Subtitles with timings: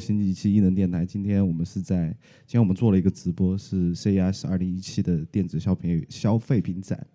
[0.00, 1.04] 新一期异能电台。
[1.04, 2.06] 今天我们是在，
[2.46, 7.06] 今天我们做了一个直播，是 CES 二零一七的电子消费消费品展，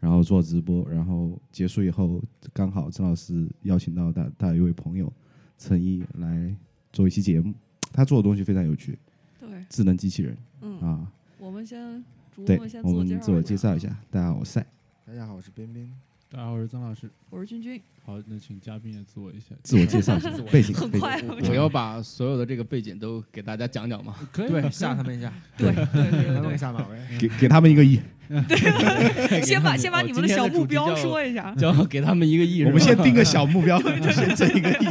[0.00, 2.20] 然后做直播，然后结束以后，
[2.52, 5.10] 刚好郑老师邀请到他他一位朋友
[5.56, 6.54] 陈一来
[6.92, 7.54] 做一期节目，
[7.92, 8.98] 他做的东西非常有趣，
[9.38, 10.36] 对，智能机器人。
[10.60, 14.66] 嗯，啊，我们先主对播先，我们自我介绍一下，大家好，我是赛，
[15.06, 15.90] 大家好，我是彬彬。
[16.30, 17.08] 大家好，我是曾老师。
[17.30, 19.54] 我是君君，好，那请嘉宾也自我一下。
[19.62, 24.16] 自我介绍一下 背景，背景很快，我要把所有的这个背景都给大家讲讲吗？
[24.32, 26.98] 可以对，吓他们一下， 对对对让他们对下马威。
[27.18, 31.54] 给给他们一个亿，对，先把先把你们的小目标说一下。
[31.54, 32.64] 叫给他们一个亿。
[32.64, 34.84] 我们先定个小目标，先挣一个亿，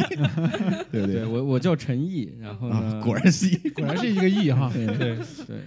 [0.92, 1.26] 对对对？
[1.26, 2.70] 我我叫陈毅，然后
[3.02, 4.72] 果然是一，果然是一个亿哈。
[4.74, 5.58] 对对对，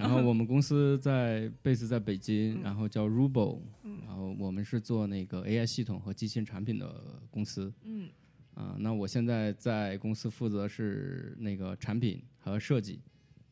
[0.00, 3.60] 然后我们公司在 base 在北京，然后叫 Rubo，
[4.06, 7.72] 然后我们是做那个 AI 系统和机器人产品的公司。
[7.84, 8.08] 嗯
[8.54, 13.00] 啊，那我现在在公司负责是那个产品和设计，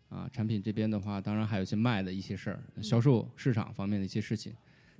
[0.09, 4.53] 啊，产品这边的话，当然还有一些卖的一些事儿，销售市场方面的一些事情。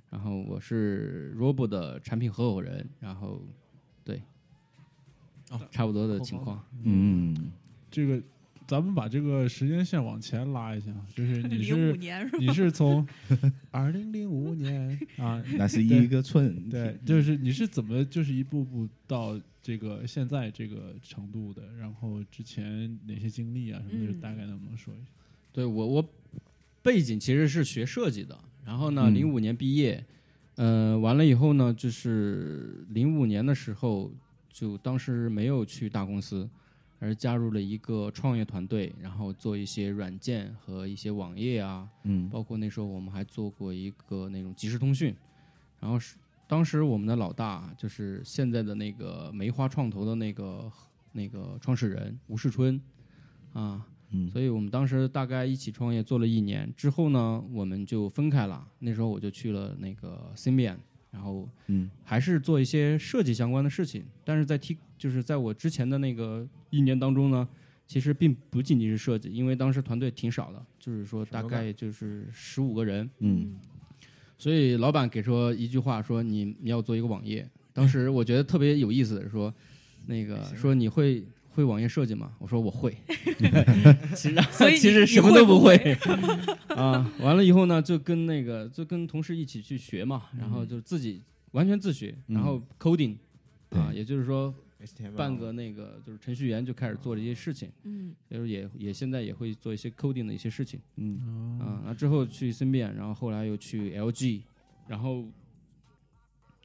[0.09, 3.41] 然后我是 Robo 的产品合伙人，然后
[4.03, 4.23] 对，
[5.51, 6.63] 哦差不多的情况。
[6.83, 7.51] 嗯，
[7.91, 8.23] 这个，
[8.69, 12.37] 咱们把这个时间线往前拉一下，就是你是年是？
[12.37, 13.05] 你是从
[13.71, 21.63] 二零零五年啊， 那是一个春对，就是你是怎么就是一步步到这个现在这个程度的？
[21.79, 25.09] 然后之前哪些经历啊什么的，嗯大概能不能说一下？
[25.51, 26.09] 对我我
[26.83, 30.05] 背景其实是学设计的，然后呢，嗯零五年毕业，
[30.57, 34.13] 呃，完了以后呢，就是零五年的时候，
[34.53, 36.47] 就当时没有去大公司，
[36.99, 45.15] 而加入了一个创业团队，然后做一些软件和一些网页啊，嗯包括那时候我们还做过一个那种即时通讯，
[45.79, 46.17] 然后是
[46.47, 50.71] 当时我们的老大就是现在的那个梅花创投的那个
[51.13, 52.79] 那个创始人吴世春
[53.53, 58.67] 啊，嗯所以我们当时大概一起创业做了一年之后呢，我们就分开了。
[58.79, 60.77] 那时候我就去了那个 Symbian，
[61.11, 61.89] 然后嗯。
[62.03, 67.47] 还是做一些设计相关的事情，但是在 T 就是在我之前的那个一年当中呢，
[67.87, 73.55] 其实并不仅仅是设计，因为当时团队挺少的，就是说大概就是十五个人，嗯。
[74.37, 79.53] 所以老板给说一句话说你你要做一个网页，当时我觉得特别有意思的是说，
[80.05, 81.25] 那个说你会
[81.59, 82.31] 会网页设计吗？
[82.39, 82.95] 我说我会，
[84.15, 85.75] 其实其实什么都不会？
[86.75, 87.11] 啊。
[87.19, 91.21] 完了以后呢，就跟那个就跟同事一起去学嘛，然后就自己
[91.51, 93.17] 完全自学，然后 coding
[93.71, 94.53] 啊，也就是说
[95.17, 98.15] 半个那个就是程序员就开始做这些事情，嗯。
[98.29, 100.79] 就是也也现在也会做一些 coding 的一些事情。
[100.95, 101.59] 嗯。
[101.59, 104.43] 啊，那之后去森变，然后后来又去 LG，
[104.87, 105.25] 然后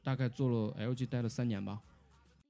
[0.03, 1.81] 大概做了 LG 待了三年吧，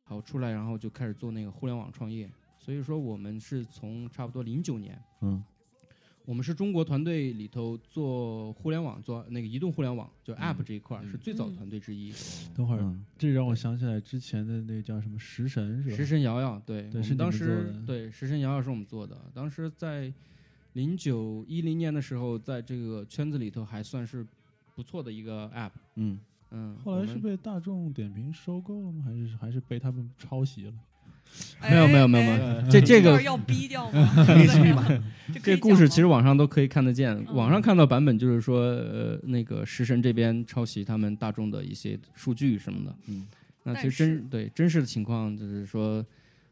[0.06, 2.30] 好出来，然后就开始做那个互联网创业。
[2.58, 5.44] 所以说我们是从差不多零九年，嗯
[6.24, 12.12] 我们是中国团队里头做互联网，做那个移动互联网，就 App 这一块是最早的嗯团队之一。
[12.56, 15.96] 等会儿，嗯这让我想起来之前的那个叫什么食神是吧？
[15.96, 20.12] 食神瑶瑶，对，对是当时对食神瑶瑶是我们做的，当时在
[20.74, 24.26] 零九一零年的时候，在这个圈子里头还算是
[24.74, 25.72] 不错的一个 App。
[25.94, 26.20] 嗯，
[26.52, 29.04] 嗯，后来是被大众点评收购了吗？
[29.06, 30.74] 还是还是被他们抄袭了？
[31.70, 34.16] 没有没有没有哎没有，哎这这个要逼掉吗？
[35.44, 42.96] 这故事其实网上都可以看得见，嗯网上看到版本就是说，呃，那个食神这边抄袭他们大众的一些数据什么的。
[43.08, 43.28] 嗯，
[43.64, 46.06] 那其实真对真实的情况就是说，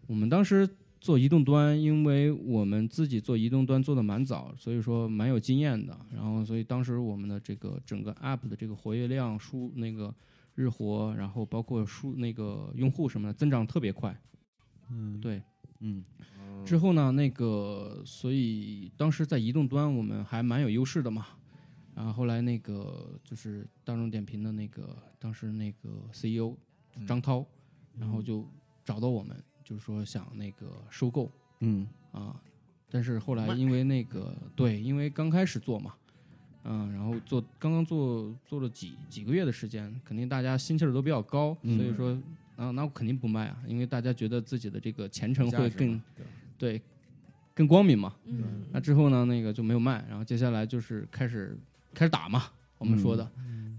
[0.07, 0.67] 我们当时
[1.03, 5.93] 做移动端，因为我们自己做移动端做的蛮早，所以说蛮有经验的。
[6.09, 10.15] 然后，所以当时我们的这个整个 App 的这个活跃量、数那个
[10.55, 14.17] 日活，然后包括数那个用户什么的增长特别快。
[14.89, 15.43] 嗯，对，
[15.81, 16.05] 嗯
[16.63, 21.27] 之后呢，那个所以当时在移动端我们还蛮有优势的嘛。
[21.93, 26.55] 然后后来那个就是大众点评的那个当时那个 CEO
[27.05, 27.45] 张涛，
[27.99, 28.47] 然后就
[28.85, 32.35] 找到我们，就是说想那个收购嗯啊。
[32.89, 35.95] 但是后来因为那个对，因为刚开始做嘛，
[36.63, 42.15] 嗯，然后做刚刚做做了几几个月的时间，肯定大家心气儿都比较高，嗯所以说
[42.55, 46.25] 啊，那我肯定不卖啊，因为大家觉得自己的这个前程会更对
[46.77, 46.81] 对，
[47.55, 48.13] 更光明嘛。
[48.25, 51.57] 嗯那之后呢，那个就没有卖，然后接下来就是开始
[51.95, 52.43] 开始打嘛，
[52.83, 53.31] 我们说的，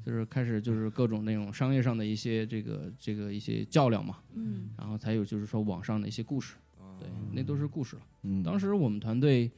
[0.04, 4.70] 就是开始就是各种那种商业上的一些这个这个一些较量嘛，嗯。
[4.78, 6.96] 然后才有就是说网上的一些故事，哦。
[6.98, 8.02] 对，那都是故事了。
[8.22, 9.50] 嗯，当时我们团队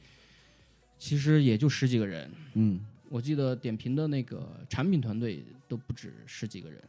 [0.99, 2.79] 其实也就十几个人，嗯。
[3.09, 6.83] 我记得点评的那个产品团队都不止十几个人，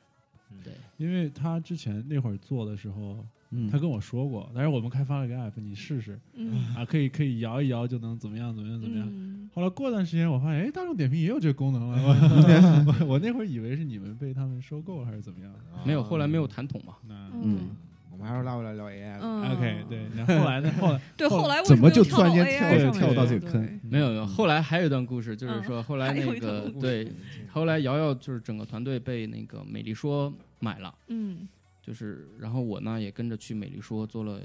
[0.65, 6.75] 对，因为他之前那会儿做的时候，嗯他跟我说过，但是我们开发了一个 app，你试试嗯。
[6.75, 9.07] 啊，可以可以摇一摇就能怎么样怎么样怎么样。
[9.09, 11.99] 嗯后来过段时间，我发现，哎，大众点评也有这个功能了。
[12.01, 15.53] 我 我我那会儿以为是你们被他们收购还是怎么样。
[15.85, 16.95] 没有，后来没有谈统嘛。
[17.33, 17.71] 嗯
[18.13, 19.21] 我们还是拉回来聊 AI 吧。
[19.23, 20.73] 嗯 OK，对，那后来呢？
[20.81, 27.13] 后来对，后后来为怎么就突然间跳跳 AI 上跳到这个坑没有没有，后来还有一段故事，就是说后来还有那一段故个对，
[27.51, 31.49] 后来瑶瑶就是整个团队被那个美丽说买了，嗯
[31.83, 34.41] 就是然后我呢也跟着去美丽说做了，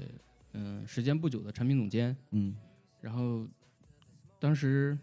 [0.54, 2.56] 嗯、时间不久的产品总监，嗯
[3.00, 3.46] 然后
[4.44, 4.96] 当时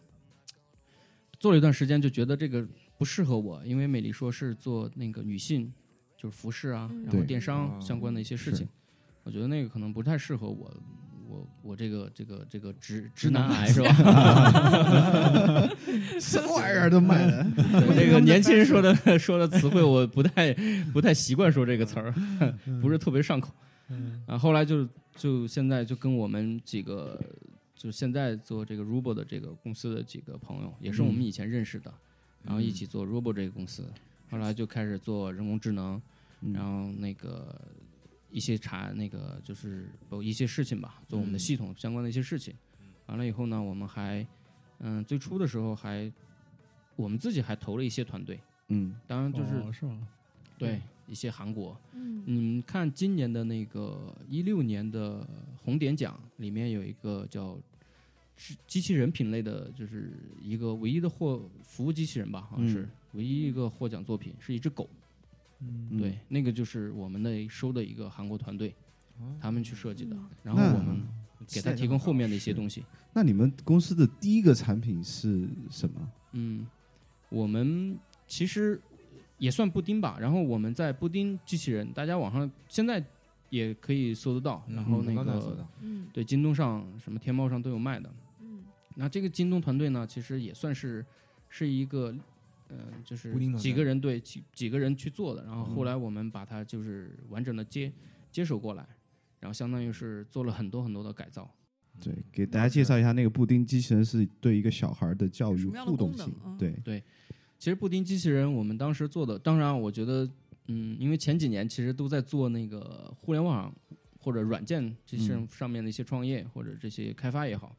[1.39, 2.63] 做了一段时间，就觉得这个
[2.95, 5.73] 不适合我，因为美丽说是做那个女性，
[6.15, 8.67] 就是服饰啊，嗯然后电商哦相关的一些事情，
[9.23, 10.71] 我觉得那个可能不太适合我，
[11.27, 13.91] 我我这个这个这个直直男癌 是吧？
[16.21, 20.53] 什么玩意儿都卖了，对这个年轻人说的说的词汇，我不太
[20.93, 22.13] 不太习惯说这个词儿，
[22.79, 23.51] 不是特别上口。
[23.89, 27.19] 嗯啊，后来就就现在就跟我们几个，
[27.81, 31.91] 就是现在做这个 Rubo 的这个公司的几个朋友，也是我们以前认识的，
[32.43, 33.91] 然后一起做 Rubo 这个公司，
[34.29, 35.99] 后来就开始做人工智能，
[36.41, 36.53] 嗯。
[36.53, 37.59] 然后那个
[38.29, 42.53] 一些查那个就是有一些事情吧，做我们的系统相关的一些事情。
[43.07, 44.23] 完了以后呢，我们还
[44.77, 46.13] 嗯最初的时候还
[46.95, 48.95] 我们自己还投了一些团队，嗯。
[49.07, 50.07] 当然就是、哦是吗？
[50.55, 51.75] 对一些韩国。
[51.93, 52.23] 嗯。
[52.27, 55.27] 你们看今年的那个一六年的
[55.63, 57.70] 红点奖里面有一个叫是
[58.67, 60.11] 机器人品类的，就是
[60.41, 64.89] 一个唯一的获服务机器人吧，好像是、嗯唯一一个获奖作品，是一只狗。
[65.59, 68.73] 嗯嗯对，那个就是我们那收的一个韩国团队，
[69.37, 71.01] 他们去设计的，嗯然后我们
[71.45, 72.85] 给他提供后面的一些东西。
[73.11, 76.11] 那你们公司的第一个产品是什么？
[76.31, 76.65] 嗯，
[77.27, 78.81] 我们其实
[79.37, 80.17] 也算布丁吧。
[80.17, 83.05] 然后我们在布丁机器人，大家网上现在
[83.49, 84.63] 也可以搜得到。
[84.69, 88.09] 然后那个嗯对京东上、什么天猫上都有卖的。
[88.95, 91.05] 嗯那这个京东团队呢，其实也算是
[91.49, 92.13] 是一个，
[92.67, 95.43] 呃，就是几个人对几几个人去做的。
[95.45, 97.91] 然后后来我们把它就是完整的接
[98.31, 98.85] 接手过来，
[99.39, 101.49] 然后相当于是做了很多很多的改造。
[102.01, 107.03] 对，给大家介绍一下，那个布丁机器人是对一个小孩的教育互动性功能嗯，对，
[107.59, 110.27] 其实布丁机器人我们当时做的，当然我觉得，
[110.67, 113.71] 嗯，因为前几年其实都在做那个互联网
[114.19, 115.47] 或者软件这些嗯。
[115.51, 117.75] 上面的一些创业或者这些开发也好，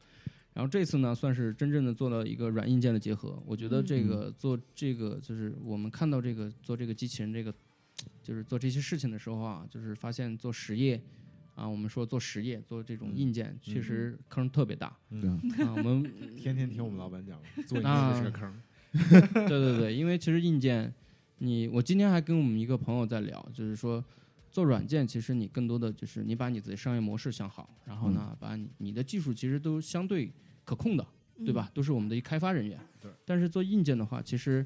[0.53, 3.41] 然后这次呢算是真正的做了一个软硬件的结合。
[3.45, 7.53] 我觉得这个做这个就是我们看到这个做这个机器人这个，
[8.21, 11.01] 就是做这些事情的时候啊，就是发现做实业。
[11.55, 14.97] 啊，我们说做实业，做这种硬件，确实坑特别大。
[15.21, 18.61] 对啊啊，我们 天天听我们老板讲， 做硬啊件是个坑。
[19.47, 20.91] 对对对，因为其实硬件，
[21.37, 24.03] 你我今天还跟我们一个朋友在聊，就是说
[24.53, 30.31] 做软件，其实你更多的就是你把你自己商业模式想好，然后呢，把你你的技术其实都相对
[30.63, 31.03] 可控的，
[31.39, 31.71] 对吧？
[31.73, 32.79] 都是我们的一开发人员。
[33.01, 33.09] 对。
[33.25, 34.63] 但是做硬件的话，其实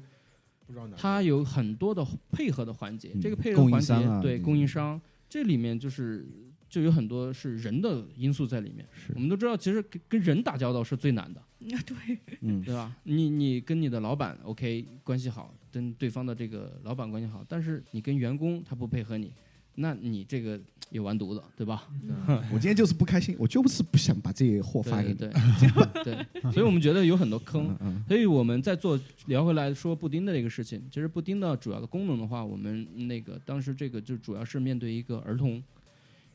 [0.66, 6.28] 不知道哪儿它有很多的配合的环节，嗯这个配合环节对供应商，这里面就是
[6.68, 8.86] 就有很多是人的因素在里面。
[8.92, 11.42] 是我们都知道，其实跟跟人打交道是最难的。
[11.60, 12.94] 对，嗯对吧？
[13.04, 19.32] 你你跟你的老板 OK 关系好，跟对方的这个老板关系好，但是你跟员工他不配合你，
[19.80, 21.86] 那你这个也完犊子，对吧？
[22.52, 25.34] 我今天就是不开心，我就是不想把这些货发给对你。
[25.60, 35.52] 对对对， 所以我们觉得有很多坑，嗯所以我们在做聊回来说布丁的这个事情，其实布丁的主要的功能的话，我们那个当时这个就主要是面对一个儿童，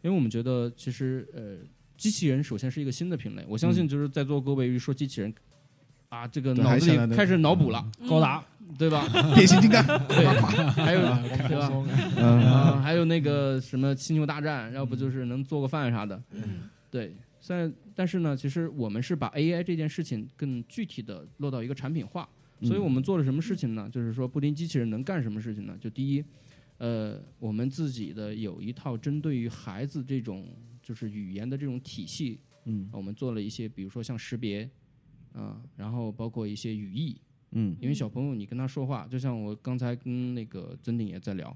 [0.02, 1.58] 因为我们觉得其实呃，
[1.98, 5.34] 机器人首先是一个新的品类，我相信就是在座各位一说机器人。
[6.10, 8.46] 啊，这个脑子里开始脑补了，高达，
[8.78, 9.08] 对吧？
[9.36, 10.26] 变形金刚，对，
[10.74, 11.02] 还有
[11.48, 11.70] 对吧？
[12.18, 16.22] 嗯啊，还有那个什么星球大战，要不就是能做个饭啥的。
[16.32, 22.28] 嗯对，虽然但是呢，其实我们是把 AI 这件事情更具体的落到一个产品化，
[22.62, 23.90] 所以我们做了什么事情呢？
[23.92, 25.76] 就是说布丁机器人能干什么事情呢？
[25.80, 26.24] 就第一，
[26.78, 30.48] 呃，我们自己的有一套针对于孩子这种
[30.82, 34.70] 就是语言的这种体系，嗯我们做了一些，比如说像识别，
[35.34, 37.20] 啊、然后包括一些语义，
[37.54, 37.76] 嗯。
[37.80, 41.56] 因为小朋友你跟他说话，就像我刚才跟那个曾鼎也在聊，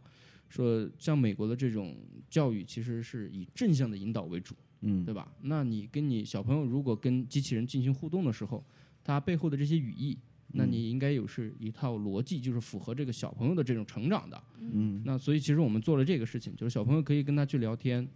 [0.50, 1.96] 说像美国的这种
[2.30, 5.04] 教育其实是以正向的引导为主，嗯。
[5.04, 5.32] 对吧？
[5.42, 8.64] 那你跟你小朋友如果跟机器人进行互动的时候，
[9.04, 10.18] 它背后的这些语义，
[10.54, 14.44] 那你应该有是一套逻辑，就是符合这个小朋友的这种成长的。
[14.60, 15.02] 嗯。
[15.06, 18.08] 那所以其实我们做了这个事情，就是小朋友可以跟他去聊天，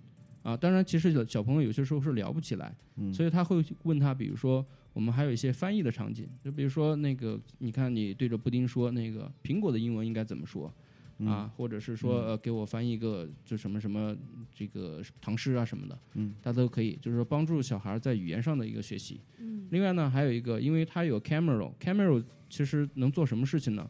[0.43, 3.13] 啊，当然其实小朋友有些时候是聊不起来，嗯。
[3.13, 10.73] 所以他会问他，比如说我们还有一些翻译的场景，就比如说那个你看你对着布丁说那个苹果的英文应该怎么说，
[11.25, 14.15] 啊，或者是说呃给我翻译一个就什么什么
[14.53, 19.21] 这个唐诗啊什么的，嗯，它都可以，就是说帮助小孩在语言上的一个学习。
[19.37, 23.89] 嗯另外呢，还有一个，因为它有 camera，camera 其实能做什么事情呢？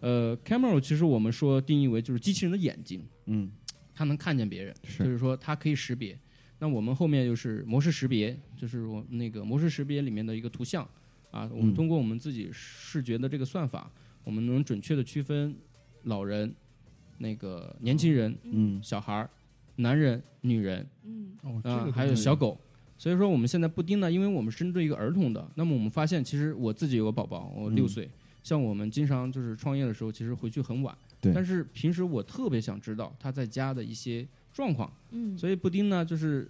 [0.00, 3.50] 呃，camera 其实我们说定义为就是机器人的眼睛，嗯，
[3.94, 6.18] 它能看见别人，是就是说它可以识别。
[6.58, 10.88] 那我们后面就是模式识别，就是我那个模式识别里面的一个图像
[11.30, 13.90] 啊，我们嗯通过我们自己视觉的这个算法，
[14.24, 15.54] 我们能准确的区分
[16.04, 16.54] 老人、
[17.18, 18.82] 那个年轻人、嗯。
[18.82, 19.30] 小孩儿、
[19.76, 21.32] 男人、女人，嗯。
[21.42, 22.58] 哦，这啊、个还有小狗。
[22.98, 27.88] 所以说我们现在布丁呢，因为我们是针对一个儿童的，那么我们发现，其实我自己有个宝宝，我六嗯。
[27.88, 28.08] 岁，
[28.42, 31.34] 像我们经常就是创业的时候，其实回去很晚，对。
[31.34, 35.36] 但是平时我特别想知道他在家的一些状况，嗯。
[35.36, 36.48] 所以布丁呢就是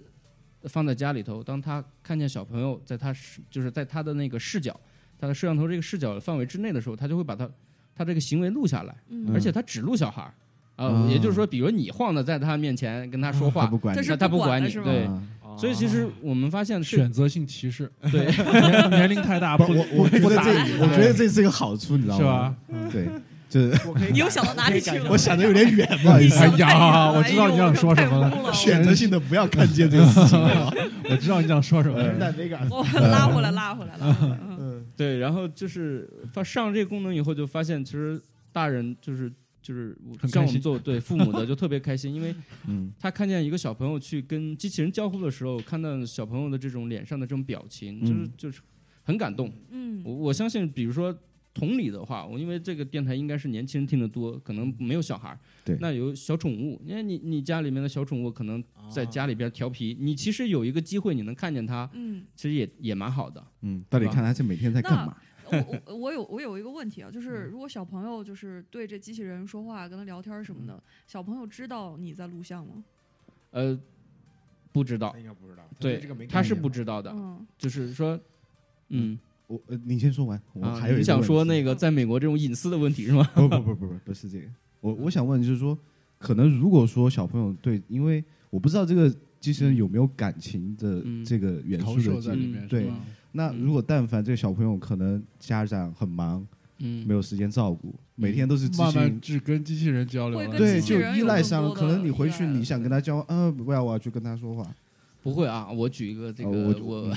[0.64, 4.78] 放在家里头，当他看见小朋友在他视就是在他的那个视角，
[5.18, 7.48] 他的摄像头这个视角范围之内的时候，他就会把他
[7.94, 9.30] 他这个行为录下来，嗯。
[9.32, 10.32] 而且他只录小孩儿。
[10.76, 11.08] 啊、啊。
[11.10, 15.56] 也就是说，比如你晃的在他面前跟他说话，他不管你是他不管你，对，啊。
[15.58, 18.26] 所以其实我们发现选择性歧视，对。
[18.26, 22.54] 年 年龄太大我我觉得打你这，我觉得这是一个好处，你知道是吗？
[22.68, 22.88] 吧？
[22.92, 23.08] 对，
[23.48, 25.10] 就是你又想到哪里去了？
[25.10, 30.38] 我想的有点远， 不好意思哎，呀，我知道你想说什么了，选择性的不要看见这个事情。
[31.08, 32.18] 我知道你想说什么了。
[32.18, 34.38] 在那个我拉回来，拉回来，拉回来。
[34.42, 38.20] 嗯嗯对，然后就是发上这个功能以后，就发现其实
[38.52, 39.30] 大人就是
[39.62, 39.96] 就是
[40.28, 42.34] 像我们做对父母的就特别开心，因为
[42.66, 48.60] 嗯他看见一个小朋友去跟机器人交互的时候，看到小朋友的这种脸上的这种表情，就是嗯就是
[49.04, 49.52] 很感动。
[49.70, 51.16] 嗯我我相信，比如说
[51.56, 55.74] 同理的话，我因为这个电台应该是年轻人听得多，可能没有小孩儿，对。
[55.80, 63.42] 那有小宠物，因为你你家里面的小宠物可能在家里边调皮，你其实有一个机会你能看见它，嗯，其实也也蛮好的。
[63.62, 65.16] 嗯，到底看他是每天在干嘛？
[65.50, 72.84] 我我我有我有一个问题啊，就是如果小朋友就是对这机器人说话、跟他聊天什么的，小朋友知道你在录像吗？
[73.52, 73.80] 呃，
[74.72, 75.98] 不知道，应该不知道，对
[76.28, 78.20] 他是不知道的，嗯，就是说，
[78.88, 83.28] 嗯，我呃，你先说完，我啊还有一个你想说那个在美国这种隐私的问题是吗？
[83.34, 84.46] 不不不不不不是这个，
[84.80, 85.78] 我我想问就是说，
[86.18, 92.90] 可能如果说小朋友对，因为我不知道这个机器人有没有感情的嗯这个元素在里面，对？
[93.32, 96.44] 那如果但凡这个小朋友可能家长很忙，
[96.78, 101.70] 嗯，没有时间照顾，每天都是机慢慢器人，只跟机器人交流对，就依赖上了。
[101.72, 104.74] 可能你回去你想跟他交，呃，不要，我要去跟他说话。
[105.26, 105.68] 不会啊。
[105.72, 107.14] 我举一个这哦个， 我我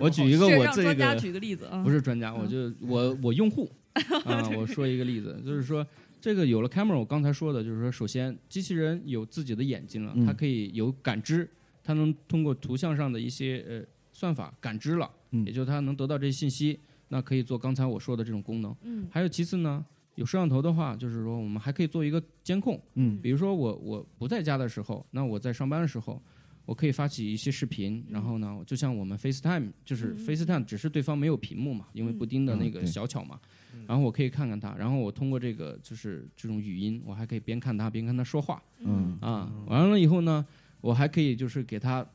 [0.00, 2.48] 我举一个我这个专家举个例子啊，不是专家，我嗯。
[2.48, 3.70] 就我我用户
[4.26, 5.86] 啊，我说一个例子，就是说
[6.20, 10.26] 这个有了 camera，我刚才说的就是说，首先机器人有自己的眼睛了，嗯。
[10.26, 11.48] 它可以有感知，
[11.84, 13.80] 它能通过图像上的一些呃
[14.12, 15.46] 算法感知了，嗯。
[15.46, 18.74] 也就是它能得到这些信息，那可以做刚才我说的这种功能。
[18.82, 19.06] 嗯。
[19.08, 19.84] 还有其次呢，
[20.16, 23.20] 有摄像头的话，就是说我们还可以做一个监控，嗯。
[23.22, 26.20] 比如说我我不在家的时候，那我在上班的时候，
[26.70, 30.24] 我可以发起一些视频，然后呢，就像我们 FaceTime，就是嗯。
[30.24, 33.40] FaceTime，只是对方没有屏幕嘛，因为布丁的那个小巧嘛，
[33.74, 33.84] 嗯。
[33.88, 38.62] 然后我可以看看他，然后我通过这个就是这种语音，我还可以边看他边跟他说话。
[38.78, 39.18] 嗯。
[39.20, 40.46] 啊，完了以后呢，
[40.80, 42.06] 我还可以就是给他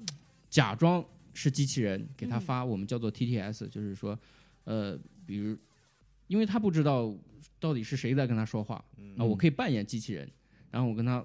[0.49, 2.39] 假装是机器人，给他嗯。
[2.39, 4.17] 发我们叫做 TTS，就是说，
[4.63, 5.57] 呃，比如，
[6.27, 7.13] 因为他不知道
[7.59, 9.15] 到底是谁在跟他说话，嗯。
[9.17, 10.31] 啊，我可以扮演机器人，
[10.71, 11.21] 然后我跟他，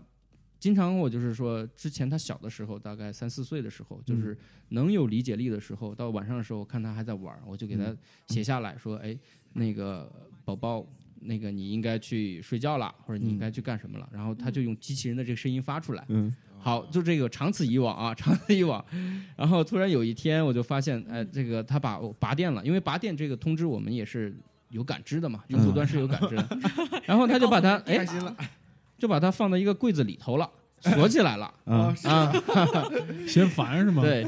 [0.61, 4.37] 经常我就是说，之前他小的时候，大概三四岁的时候，就是
[4.69, 7.97] 能有理解力的时候，到晚上的时候，我看他还在玩儿，我就给他
[8.29, 9.19] 写下来说，哎，
[9.55, 10.13] 那个
[10.45, 10.87] 宝宝，
[11.21, 16.05] 那个你应该去睡觉了，或者你应该去干什么了，然后他就用机器人的这个声音发出来。
[16.09, 16.33] 嗯。
[16.63, 18.85] 好，就这个长此以往啊， 长此以往。
[19.35, 24.37] 然后突然有一天，我就发现，哎，这个他把我拔电了，因为拔电这个通知我们也是
[24.69, 26.59] 有感知的嘛，用户端是有感知的。
[27.07, 28.37] 然后他就把它，哎开，心了，
[29.01, 30.49] 就把它放到一个柜子里头了，
[30.81, 32.33] 锁起来了 啊啊。
[33.27, 34.25] 嫌烦是吗？，对，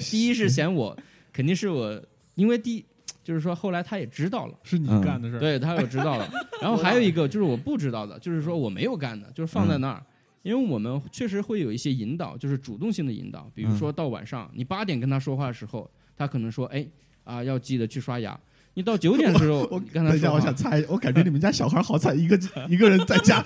[0.00, 0.94] 第一是嫌我，
[1.32, 2.02] 肯定是我，
[2.34, 2.84] 因为第一
[3.22, 4.54] 就是说后来他也知道了。
[4.62, 5.38] 是你嗯干的事儿。
[5.38, 6.28] 对他有知道了，
[6.60, 10.02] 然后还有一个就是我不知道的，就是说我没有干的，就是放在那儿，
[10.42, 16.86] 因为我们确实会有一些引导，就是主动性的引导，比如说到晚上你八点跟他说话的时候，他可能说哎
[17.22, 18.38] 啊要记得去刷牙，
[18.74, 22.38] 你到九点的时候我刚才等一下，我想，猜，我感觉你们家小孩好惨，一个
[22.68, 23.44] 一个人在家，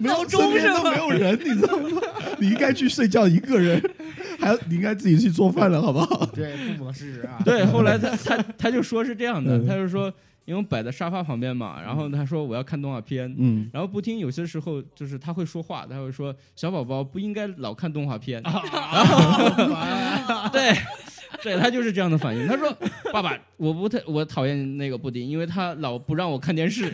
[0.00, 2.00] 没有闹钟身边都没有人，你知道吗？
[2.38, 3.82] 你应该去睡觉，一个人，
[4.40, 6.24] 还要你应该自己去做饭了，好不好？
[6.34, 9.66] 对父母的事实啊，对，后来他他他就说是这样的，嗯。
[9.66, 10.12] 他就说
[10.46, 18.60] 因为我摆在沙发旁边嘛，然后他说我要看动画片，嗯，然后不听，有些时候就是他会说话，他会说小宝宝不应该老看动画片，然后
[20.50, 20.72] 对，
[21.46, 22.44] 对他就是这样的反应。
[22.48, 22.76] 他说
[23.12, 26.92] ：“爸爸，我不太我讨厌那个布丁，因为他老不让我看电视。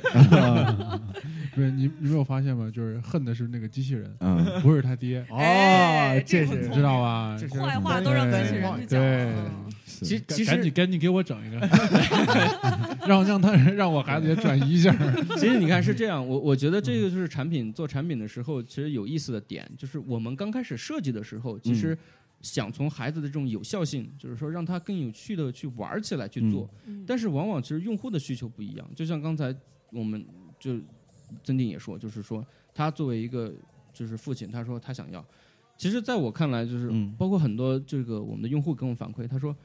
[1.54, 2.70] 不是你你没有发现吗？
[2.74, 7.34] 就是恨的是那个机器人，嗯，不是他爹，哦哎，这是你知道吧？
[7.40, 9.00] 这是坏话都让机器人去讲
[9.84, 11.58] 其实赶紧赶紧给我整一个，
[13.06, 14.94] 让让他让我孩子也转移一下。
[15.38, 21.96] 其实你看是这样，我我觉得这个就是产品做产品的时候，其实有意思的点就是我们刚开始设计的时候，其实
[22.42, 27.04] 想从孩子的这种有效性，就是说让他更有趣的去玩起来去做，嗯。
[27.06, 29.54] 但是往往其实用户的需求不一样，就像刚才
[29.90, 30.22] 我们
[30.60, 30.78] 就
[31.42, 32.44] 曾定也说，就是说
[32.74, 33.54] 他作为一个
[33.94, 35.24] 就是父亲，他说他想要，
[35.78, 37.14] 其实在我看来，就是嗯。
[37.16, 39.56] 包括很多这个我们的用户跟我反馈，他说。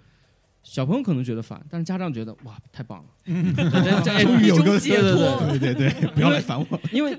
[0.63, 6.81] 小朋友可能觉得烦，但是家长觉得哇太棒了， 终于有个一种解脱对对对对，不要来烦我。
[6.91, 7.17] 因为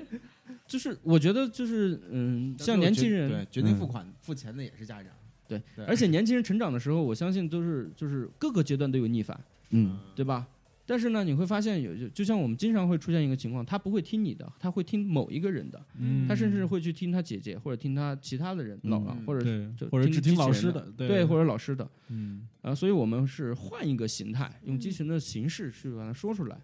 [0.67, 5.11] 就是我觉得就是嗯，像年轻人对决定付款付钱的也是家长，
[5.49, 5.83] 对对。
[5.85, 9.37] 而且年轻人成长的时候，我相信都是就是各个阶段都有逆反，
[9.71, 9.99] 嗯。
[10.15, 10.47] 对吧？
[10.85, 16.27] 但是呢，你会发现有就就像我们经常会出现一个情况，他不会听你的，他会听某一个人的，嗯。
[16.27, 18.89] 他甚至会去听他姐姐或者听他其他的人嗯。
[18.91, 21.87] 老了，或者对就，或者只听老师的，对，或者老师的。
[22.07, 22.47] 嗯。
[22.61, 26.57] 啊，所以我们是换一个形态，用机器人的形式去把它说出来。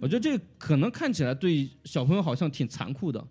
[0.00, 3.24] 我觉得这可能看起来对小朋友好像挺残酷的，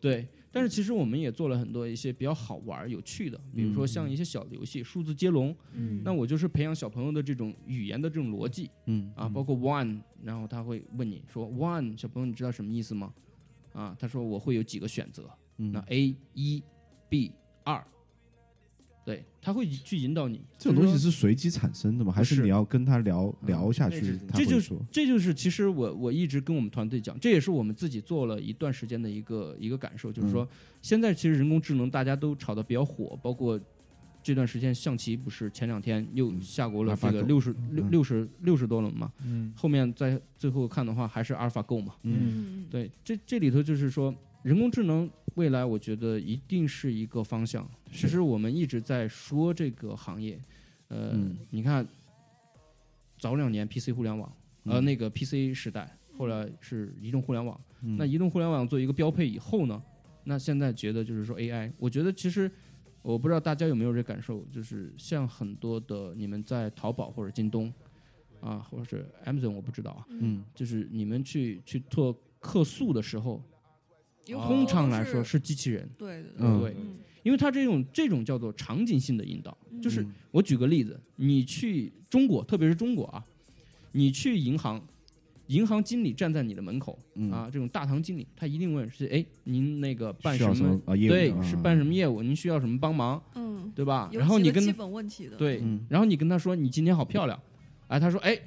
[0.00, 6.00] 对，但是其实我们也做了很多一些比较好玩、有趣的，比如说像一些小的游戏，数字接龙，嗯。
[6.02, 9.12] 那我就是培养小朋友的这种语言的这种逻辑嗯。
[9.14, 13.12] 啊，包括 one，然后他会问你说 one，小朋友你知道什么意思吗？
[13.74, 15.72] 啊，他说我会有几个选择，嗯。
[15.72, 16.62] 那 A 一
[17.10, 17.86] B 二，
[19.06, 20.40] 对，他会去引导你。
[20.58, 22.12] 这种东西是随机产生的吗？
[22.12, 22.34] 还是。
[22.34, 24.00] 是你要跟他聊嗯聊下去？
[24.00, 30.48] 这就是他会说，这就是其实我我一直跟我们团队讲，这也是我们自己做了一段时间的一个一个感受，就是说、嗯
[30.82, 33.58] 现在其实人工智能大家都炒得比较火，包括
[34.22, 37.90] 这段时间象棋不是前两天又下过了这个六十六嗯。
[37.90, 39.52] 六十六十多轮嘛，嗯。
[39.56, 42.14] 后面在最后看的话还是阿尔法 Go 嘛，嗯。
[42.20, 42.66] 嗯。
[42.70, 44.14] 对，这这里头就是说
[44.46, 47.68] 人工智能未来我觉得一定是一个方向。
[47.90, 50.38] 其实我们一直在说这个行业，
[50.86, 51.36] 呃，嗯。
[51.50, 51.84] 你看
[53.18, 54.32] 早两年 PC 互联网，
[54.62, 57.60] 呃，嗯那个 PC 时代，后来是移动互联网。
[57.82, 57.96] 嗯。
[57.96, 59.82] 那移动互联网做一个标配以后呢，
[60.22, 62.48] 那现在觉得就是说 AI，我觉得其实
[63.02, 67.74] 我不知道大家有没有这感受，就是像很多的你们在淘宝或者京东
[68.40, 70.44] 啊，或者是 Amazon，我不知道啊，嗯。
[70.54, 73.42] 就是你们去去做客诉的时候，
[74.34, 83.24] 通常来说是机器人，对对嗯对，嗯因为它这种这种叫做场景性的引导，就是嗯我举个例子，你去中国，特别是中国啊，
[83.92, 84.80] 你去银行，
[85.48, 90.80] 银行经理站在你的门口嗯啊，这种大堂经理，他一定问是哎，您那个办什么？
[90.86, 90.94] 啊？
[90.94, 92.22] 业务对，啊是办什么业务？
[92.22, 94.08] 您需要什么帮忙，嗯，对吧？
[94.12, 97.40] 然后你跟基本问题的，对嗯，然后你跟他说你今天好漂亮，
[97.88, 98.38] 哎，他说哎，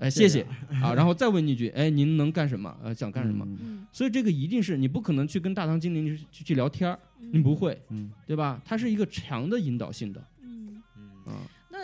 [0.00, 0.42] 哎谢谢
[0.82, 2.74] 啊，然后再问一句，哎，您能干什么？
[2.82, 3.46] 呃，想干什么？
[3.92, 8.60] 所以这个一定是你不可能去跟大堂经理去去聊天儿，你不会，嗯对吧？
[8.64, 10.82] 它是一个强的引导性的嗯。
[10.96, 11.42] 嗯啊。
[11.72, 11.78] 那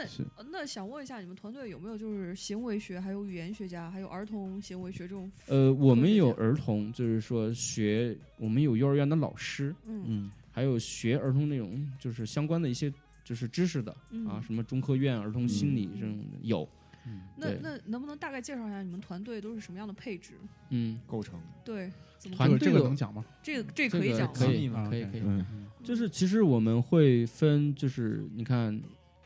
[0.50, 5.30] 那想问一下，你们团队有没有就是行为学，还有语言学家，还有儿童行为学这种？
[5.46, 12.92] 呃，我们有儿童，就是说学，我们有幼儿园的老师，嗯嗯还有学儿童那种就是相关的一些
[13.24, 16.68] 就是知识的嗯啊，什么中科院儿童心理嗯这种有，
[17.40, 20.34] 对那那能不能大概介绍一下你们团队都是什么样的配置？
[20.70, 21.38] 嗯，构成。
[21.64, 23.24] 对，怎么团队这个这个的能讲吗？
[23.42, 24.34] 这个这这个可以讲吗？
[24.34, 25.66] 可以啊可以可以，嗯。
[25.84, 28.80] 就是其实我们会分，就是你看，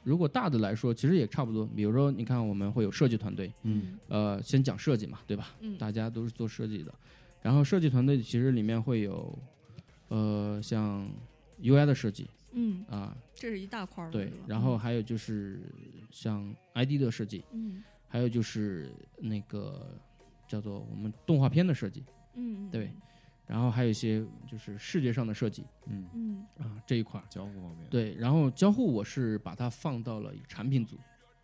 [0.05, 1.67] 如果大的来说，其实也差不多。
[1.67, 3.99] 比如说，你看我们会有设计团队，嗯。
[4.09, 5.55] 呃，先讲设计嘛，对吧？
[5.61, 5.79] 嗯。
[5.79, 6.93] 大家都是做设计的，
[7.41, 9.39] 然后设计团队其实里面会有，
[10.09, 11.09] 呃，像
[11.63, 14.11] UI 的设计嗯，啊，这是一大块儿。
[14.11, 15.61] 对，然后还有就是
[16.11, 17.83] 像 ID 的设计，嗯。
[18.13, 19.97] 还有就是那个
[20.49, 22.91] 叫做我们动画片的设计，嗯嗯，对
[23.47, 26.09] 然后还有一些就是视觉上的设计嗯。
[26.15, 26.47] 嗯。
[26.59, 27.25] 啊这一块儿。
[27.31, 30.99] 交互方面，对，然后交互我是把它放到了产品组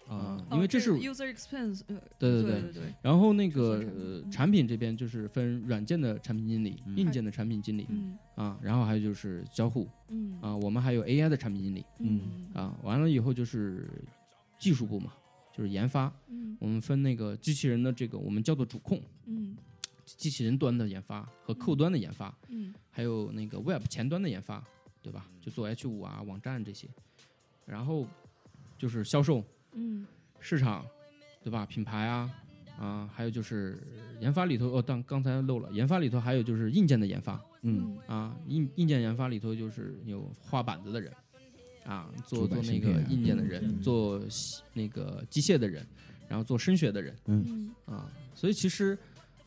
[0.08, 4.30] 啊，因为哦这是 user experience，呃对对对对对，然后那个产品呃嗯。
[4.30, 13.88] 产品这边就是分软件的产品经理、嗯硬件的产品经理嗯啊，然后还有就是交互嗯啊，我们还有 AI 的产品经理嗯啊，完了以后就是
[14.58, 15.12] 技术部嘛，
[15.52, 19.56] 就是研发，嗯我们分那个机器人的这个我们叫做主控，嗯
[20.04, 24.62] 机器人端的研发和客户端的研发，嗯还有那个 Web 前端的研发，
[25.02, 25.28] 对吧？
[25.40, 26.86] 就做 H 五啊网站这些，
[27.66, 28.06] 然后
[28.78, 29.42] 就是销售
[29.76, 30.04] 嗯。
[30.40, 30.84] 市场，
[31.42, 31.64] 对吧？
[31.66, 32.30] 品牌啊
[32.78, 33.78] 啊，还有就是
[34.20, 37.40] 研发里头哦，但刚才漏了，研发里头还有就是硬件的研发。
[37.62, 37.96] 嗯。
[38.06, 41.12] 啊，硬硬件研发里头就是有画板子的人
[41.84, 44.20] 啊，做做那个硬件的人，嗯做
[44.72, 45.86] 那个机械的人，
[46.28, 47.16] 然后做声学的人。
[47.26, 48.96] 嗯，啊，所以其实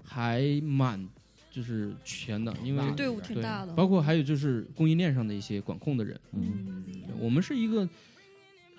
[0.03, 1.07] 还蛮
[1.51, 6.83] 就是全的，因为大队伍挺对大的，包括还有就是供应链上的一些管控的人，嗯，
[7.19, 7.87] 我们是一个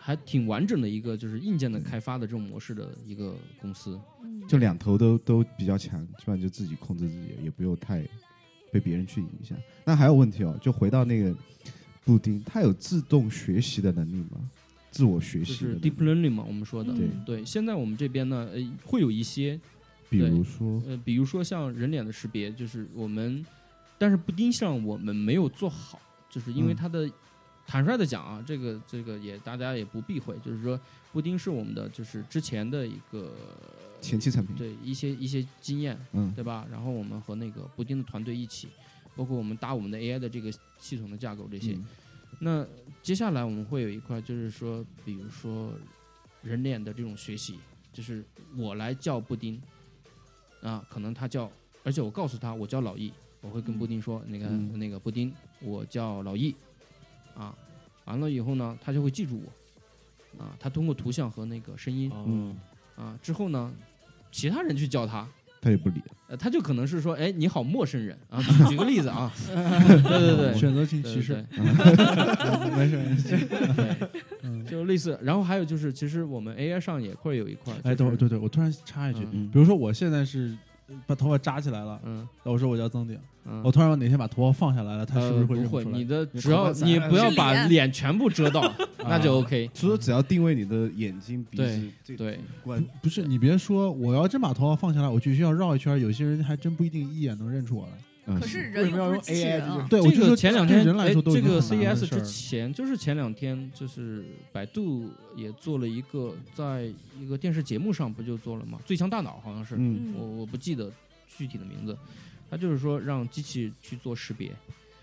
[0.01, 4.01] 还挺完整的一个就是硬件的开发的这种模式的一个公司。
[4.25, 8.05] 嗯就两头都都比较强，基本上就自己控制自己，也不用太
[8.73, 9.57] 被别人去影响。
[9.85, 11.33] 那还有问题哦，就回到那个
[12.05, 14.51] 布丁，它有自动学习的能力吗？
[14.91, 16.93] 自我学就是习的能力 deep learning 嘛，我们说的。
[16.93, 19.61] 对嗯对，现在我们这边呢，呃，会有一些，
[20.09, 23.47] 比如说，呃，比如说像人脸的识别，就是我们，
[23.99, 27.09] 但是布丁上我们没有做好，就是因为嗯它的，
[27.71, 30.79] 坦率的讲啊，这个这个也大家也不避讳，就是说
[31.13, 33.33] 布丁是我们的就是之前的一个
[34.01, 36.67] 前期产品，对一些一些经验，嗯对吧？
[36.69, 38.67] 然后我们和那个布丁的团队一起，
[39.15, 41.87] 包括我们搭我们的 AI 的这个系统的架构这些，嗯
[42.41, 42.67] 那
[43.03, 45.73] 接下来我们会有一块，就是说，比如说
[46.43, 47.57] 人脸的这种学习，
[47.93, 48.25] 就是
[48.57, 49.61] 我来叫布丁，
[50.61, 51.49] 啊，可能他叫，
[51.85, 56.53] 而且我告诉他我叫老易，我会跟布丁说，那个、嗯那个布丁，我叫老易，
[57.41, 57.55] 啊，
[58.05, 59.43] 完了以后呢，他就会记住
[60.39, 62.57] 我，啊，他通过图像和那个声音，嗯，
[62.97, 63.73] 啊，之后呢，
[64.31, 65.27] 其他人去叫他，
[65.61, 71.35] 他也不理，呃，他就可能是说，哎，你好，陌生人啊，举举个例子啊， 对对对， 选择性对歧视，
[72.77, 73.47] 没事没事。
[73.75, 74.11] 对，
[74.43, 80.57] 嗯，就类似，然后还有就是，其实我们 AI 上也会有一块，哎，等会儿，对对，我突然插一句，嗯比如说我现在是
[81.07, 85.57] 把头发扎起来了，嗯我说我叫曾鼎，嗯，我突然哪天把头发放下来了，他是不是会？
[85.67, 85.99] 会认出来？
[85.99, 88.73] 你的只要你不要把脸全部遮到，
[89.05, 89.71] 那就 OK。
[89.75, 97.93] 所以说只要定位你的眼睛、鼻子这对，关，不是你别说，我要真把头发放下来，我就需要绕一圈，有些人还真不一定一眼能认出我来。
[98.27, 108.79] 嗯可是为人什么要用又不是机器 AI 人啊，对，我这个就说前两天人来哎说都这个 CES 之前，就是前两天，就是百度也做了一个，在一个电视节目上不就做了吗？
[108.85, 110.15] 最强大脑好像是，嗯。
[110.17, 110.93] 我我不记得
[111.27, 111.97] 具体的名字，
[112.51, 114.55] 它就是说让机器去做识别，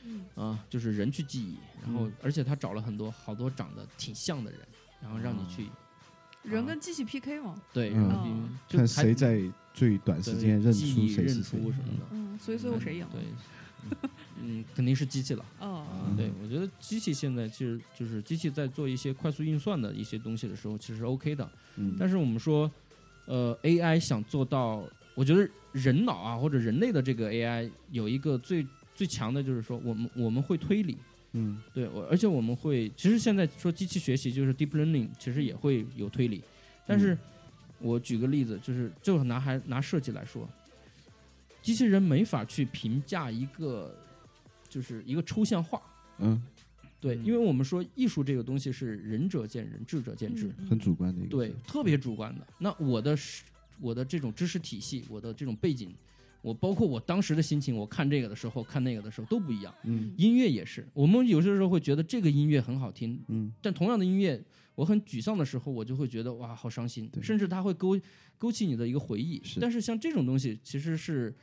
[0.03, 0.21] 嗯。
[0.35, 2.13] 啊，就是人去记忆，然后嗯。
[2.21, 4.59] 而且他找了很多好多长得挺像的人，
[5.01, 5.67] 然后让你去
[6.43, 8.07] 人跟机器 PK 嘛，对，嗯。
[8.07, 9.41] 然后嗯就看谁在
[9.77, 11.59] 最短时间认出谁是谁。
[11.59, 13.05] 出什么的，嗯，所以最后谁赢？
[13.11, 13.21] 对，
[14.41, 15.45] 嗯，肯定是机器了。
[15.59, 15.85] 哦，
[16.17, 21.47] 对，我觉得机器现在其实就是机器在做一些快速运算的一些东西的时候，其实是 OK 的。
[21.75, 22.69] 嗯，但是我们说，
[23.27, 30.97] 呃，AI 想做到，我觉得人脑啊或者人类的这个 AI 有一个最最强的就是说，我们我们会推理，
[31.33, 36.41] 嗯对，我而且我们会，其实现在说机器学习就是 deep learning，其实也会有推理，
[36.87, 37.15] 但是
[37.79, 40.47] 我举个例子，就是就拿还拿设计来说，
[41.61, 43.95] 机器人没法去评价一个
[44.69, 45.81] 就是一个抽象画，
[46.19, 46.41] 嗯，
[46.99, 51.29] 对，嗯因为我们说艺术这个东西是仁者见仁，智者见智，嗯很主观的一个。
[51.29, 52.47] 对，特别主观的。
[52.57, 53.43] 那我的是
[53.79, 55.93] 我的这种知识体系，我的这种背景，
[56.41, 59.73] 我包括我当时的心情，我看这个的时候，看那个的时候都不一样。
[59.83, 64.41] 嗯音乐也是，我们有些时候会觉得这个音乐很好听，嗯但同样的音乐，
[64.77, 67.99] 我很沮丧的时候，我就会觉得哇，好伤心，甚至它会勾
[68.37, 69.41] 勾起你的一个回忆。
[69.43, 71.33] 是但是像这种东西，其实是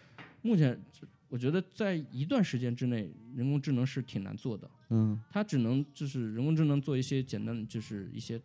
[0.42, 0.80] 目前
[1.28, 4.70] 我觉得在一段时间之内，人工智能是挺难做的。
[4.90, 8.40] 嗯它只能就是人工智能做一些简单，就是一些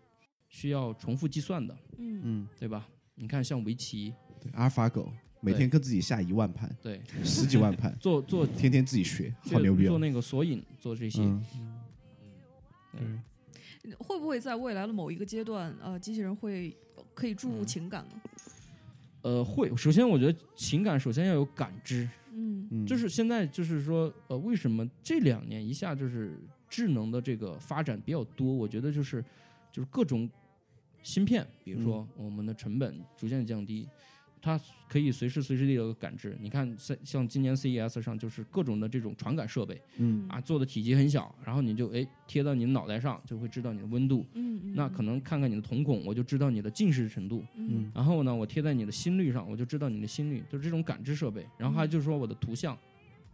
[0.47, 2.89] 需要重复计算的，嗯嗯，对吧？
[3.13, 9.89] 你看像围棋，对，阿尔法狗每天跟自己下一万盘、对，十几万盘， 做做天天自己学，好牛逼哦！
[9.89, 11.45] 做那个索引，做这些，嗯
[12.93, 13.21] 嗯
[13.97, 16.75] 会不会在未来的某一个阶段，呃，机器人会
[17.13, 18.21] 可以注入嗯情感呢？
[19.21, 19.73] 呃，会。
[19.75, 26.37] 首先，我觉得情感首先要有感知，嗯嗯，就是现在就是说，呃，为什么这两年一下就是
[26.69, 28.53] 智能的这个发展比较多？
[28.53, 29.23] 我觉得就是
[29.71, 30.29] 就是各种
[31.03, 33.87] 芯片，比如说我们的成本逐渐降低，
[34.41, 36.37] 它可以随时随地的感知。
[36.39, 44.25] 你看，像像今年 CES 上就是各种的这种传感设备嗯啊，做的体积很小，然后你就哎贴到你的脑袋上，就会知道你的温度。
[44.33, 47.45] 嗯嗯，那可能看看你的瞳孔，我就知道你的近视程度。
[47.55, 51.45] 嗯然后呢，我贴在你的心率上，我就知道你的心率，就是这种感知设备。
[51.57, 52.77] 然后还就是说我的图像，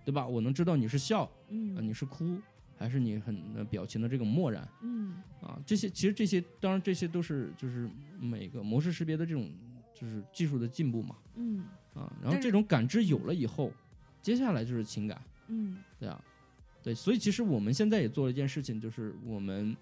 [0.03, 0.25] 对吧？
[0.27, 2.37] 我能知道你是笑，呃，嗯你是哭，
[2.77, 5.59] 还是你很呃表情的这种漠然嗯啊？
[5.65, 7.89] 这些其实这些当然这些都是就是
[8.19, 9.49] 每个模式识别的这种
[9.95, 11.63] 就是技术的进步嘛嗯。
[11.95, 12.11] 啊。
[12.21, 13.71] 然后这种感知有了以后，
[14.21, 15.77] 接下来就是情感，嗯。
[15.99, 16.23] 对啊，
[16.83, 19.75] 对，所以其实我们现在也做了一件事情，就是我们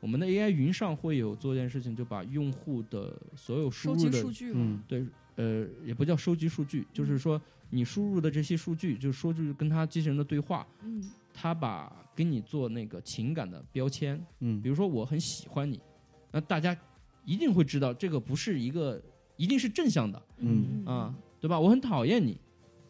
[0.00, 11.02] 我们的 AI 云上会有做一件事情，就把用户的所有输收入的集数据嗯，对，呃，也不叫收集数据，就是说你输入的这些数据，就是说就是跟他机器人的对话，嗯。
[11.38, 14.62] 它把给你做那个情感的标签，嗯。
[14.62, 15.78] 比如说我很喜欢你，
[16.32, 16.74] 那大家
[17.26, 19.02] 一定会知道这个不是一个
[19.36, 21.58] 一定是正向的嗯啊，对吧？
[21.58, 22.38] 我很讨厌你，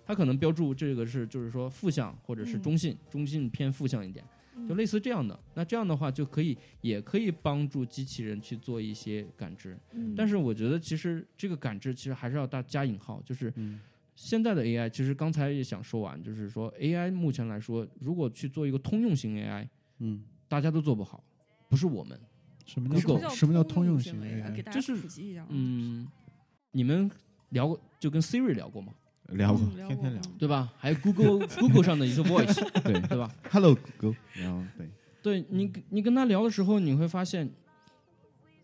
[0.04, 4.24] 他可能标注这个是就是说负向或者是嗯中性，中性偏负向一点，
[4.56, 5.38] 嗯就类似这样的。
[5.54, 9.76] 那这样的话就可以也可以帮助机器人去做一些感知。
[9.92, 13.80] 嗯但是我觉得其实这个感知其实还是要大加引号，就是嗯
[14.14, 21.22] 现在的 AI，其实刚才也想说完，就是说 AI 目前来说，如果去做一个通用型 AI，嗯大家都做不好，
[21.68, 22.18] 不是我们。
[22.64, 24.54] 什么 Google 叫什么叫通用型型 AI？
[24.56, 25.38] 给大家就是普及一。
[25.50, 26.08] 嗯，
[26.76, 27.10] 你们
[27.48, 28.92] 聊过就跟 Siri 聊过吗？
[29.30, 30.70] 聊过嗯聊天天聊对吧？
[30.76, 34.86] 还有 Google Google 上的一些 Voice，对对吧？？Hello Google，然后对，
[35.22, 37.50] 对你你跟他聊的时候，你会发现，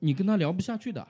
[0.01, 1.09] 你跟他聊不下去的。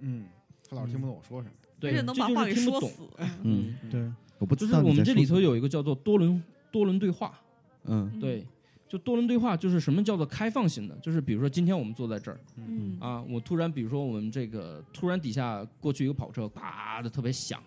[0.00, 0.24] 嗯，
[0.68, 1.54] 他老是听不懂我说什么。
[1.78, 2.90] 对，而且能这就把话给是听不懂。
[2.90, 3.30] 说死。
[3.44, 7.38] 嗯，对，我不就是我知道你在们这里头有一个叫做多轮多轮对话，
[7.84, 8.44] 嗯对，
[8.90, 17.62] 就多轮对话就是什么叫做开放型的，就是比如说今天我们坐在这儿嗯啊，我突然比如说我们这个突然底下过去一个跑车，啪的特别响，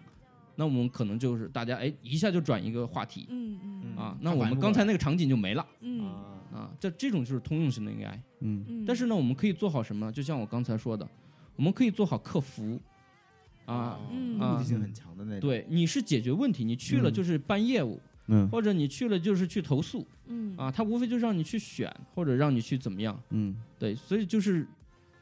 [0.58, 6.12] 那我们可能就是大家哎一下就转一个话题嗯嗯啊，嗯那我们刚才那个场景就没了嗯啊，
[6.54, 8.20] 啊，这这种就是通用型的 AI。
[8.42, 10.12] 嗯嗯，但是呢，我们可以做好什么？
[10.12, 11.08] 就像我刚才说的，
[11.56, 12.78] 我们可以做好客服
[13.66, 13.98] 啊。
[14.12, 15.40] 目的性很强的那种。
[15.40, 18.48] 对，你是解决问题，你去了嗯就是办业务，嗯。
[18.50, 20.06] 或者你去了就是去投诉。
[20.28, 20.56] 嗯。
[20.58, 23.20] 啊，他无非就是让你去选或者让你去怎么样。
[23.30, 23.56] 嗯。
[23.80, 24.68] 对，所以就是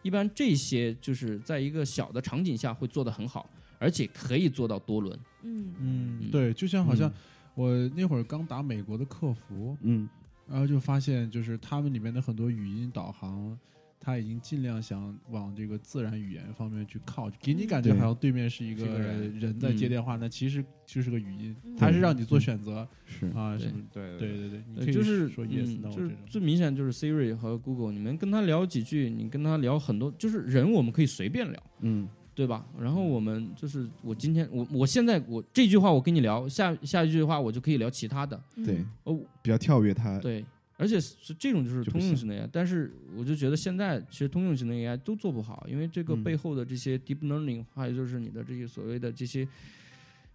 [0.02, 5.20] 一般这些就是在一个小的场景下会做得很好，而且可以做到多轮。
[5.44, 5.74] 嗯。
[5.80, 6.32] 嗯，嗯。
[6.32, 7.12] 对，就像好像
[7.56, 10.08] 我那会儿刚打美国的客服，嗯。
[10.50, 13.58] 然后就发现就是他们里面的很多语音导航，
[14.04, 19.40] 他已经尽量想往这个自然语言方面去靠，给你感觉好像对面是一个人。
[19.40, 23.28] 人在接嗯电话，那其实就是个语音嗯，它是让你做选择是。
[23.28, 23.68] 啊，对。
[23.68, 23.84] 什么？
[23.94, 26.18] 对对对对，你呃可以就是说 yes 嗯 no 就是这种。
[26.28, 31.64] 最明显就是 Siri 和 Google，你们跟他聊几句，你跟他聊很多，就是人我们可以随便聊。
[31.82, 32.10] 嗯。
[32.34, 32.66] 对吧？
[32.80, 38.42] 然后我们就是我今天我我现在我这句话我跟你聊，下下一句话我就可以聊其他的。
[38.66, 40.18] 对，哦，比较跳跃，它。
[40.20, 40.44] 对，
[40.82, 46.24] 而且是这种就是通用型的 AI，但是我就觉得现在其实通用型的 AI 都做不好，因为这个嗯。
[46.24, 49.48] 背后的这些 deep learning，、还有就是你的这些所谓的这些，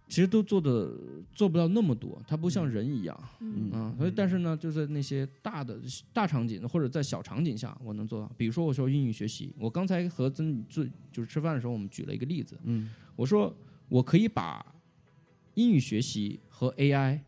[0.07, 0.89] 其实都做的
[1.35, 3.69] 做不到那么多，它不像人一样嗯。
[3.73, 5.77] 啊、所以但是呢，就在那些大的
[6.13, 8.31] 大场景或者在小场景下，我能做到。
[8.37, 12.89] 比如说我说英语学习，我刚才和曾宇最就是吃饭的时候，我们举了一个例子，嗯。
[13.17, 13.53] 我说
[13.89, 14.65] 我可以把
[15.55, 17.19] 英语学习和 AI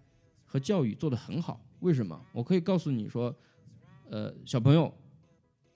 [0.45, 1.59] 和教育做得很好。
[1.81, 2.19] 为什么？
[2.31, 3.33] 我可以告诉你说，
[4.09, 4.93] 呃，小朋友，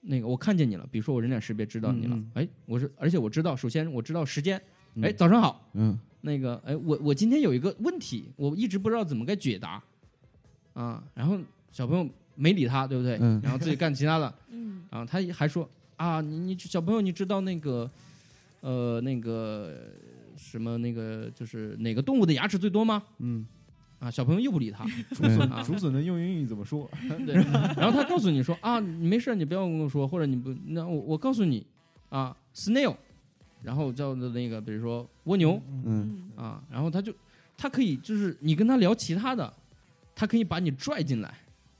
[0.00, 4.60] 那个我看见你了，比如说我人脸识别知道你了，嗯哎，我是而且我知道，首先我知道时间，
[4.94, 5.04] 嗯。
[5.04, 5.98] 哎，早上好，嗯。
[6.20, 9.82] 那个，哎，我我今天有一个问题，我一直不知道怎么该解答，
[10.72, 11.38] 啊，然后
[11.70, 13.18] 小朋友没理他，对不对？
[13.20, 13.40] 嗯。
[13.42, 14.84] 然后自己干其他的， 嗯。
[14.90, 17.90] 然后他还说啊，你你小朋友，你知道那个，
[18.60, 19.92] 呃，那个
[20.36, 23.02] 什么那个就是哪个动物的牙齿最多吗？
[23.18, 23.46] 嗯
[23.98, 25.62] 啊，小朋友又不理他， 竹笋啊。
[25.62, 26.90] 竹笋的用英语怎么说？
[27.26, 27.34] 对，
[27.76, 31.66] 然后他告诉你说啊，你没事，你不要跟我说，或者你不，那我我告诉你
[32.10, 32.94] 啊，snail，
[33.62, 36.44] 然后叫的那个，比如说蜗牛嗯嗯。
[36.44, 37.14] 啊，然后他就
[37.56, 39.52] 他可以就是你跟他聊其他的，
[40.14, 41.32] 他可以把你拽进来，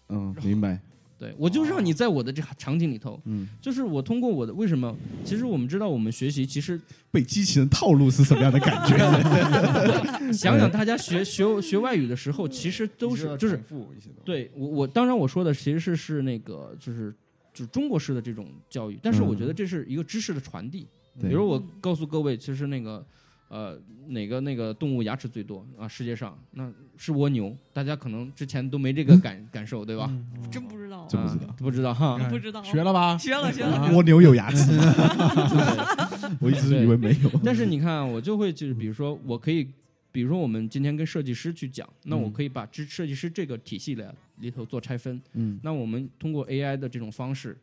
[0.09, 0.81] 嗯，明白，
[1.25, 4.95] 对我就让你在我的这个场景里头，嗯，就是我通过我的为什么？
[5.25, 8.97] 其实我们知道我们学习其实被机器人套路是什么样的感觉？
[10.33, 13.59] 想想大家学学学外语的时候，其实都是就是。
[14.25, 17.15] 对我我当然我说的其实是是那个就是
[17.53, 20.87] 就是中国式的这种教育，但是我觉得这是一个知识的传递。
[21.21, 23.05] 比如我告诉各位，其实那个
[23.55, 25.87] 呃哪个那个动物牙齿最多啊？
[25.87, 30.11] 世界上那是蜗牛，大家可能之前都没这个感、感受，对吧？
[30.11, 32.19] 嗯真不知道，真不知道啊不知道哈。
[32.29, 33.17] 不知道，学了吧？
[33.17, 34.85] 学了学了，啊蜗牛有牙齿吗？
[36.43, 37.31] 我一直以为没有。
[37.45, 39.69] 但是你看啊，我就会就是比如说，我可以，
[40.11, 45.21] 比如说我们今天跟设计师去讲，那我可以把这设计师这个体系的里头做拆分。
[45.35, 47.57] 嗯那我们通过 AI 的这种方式，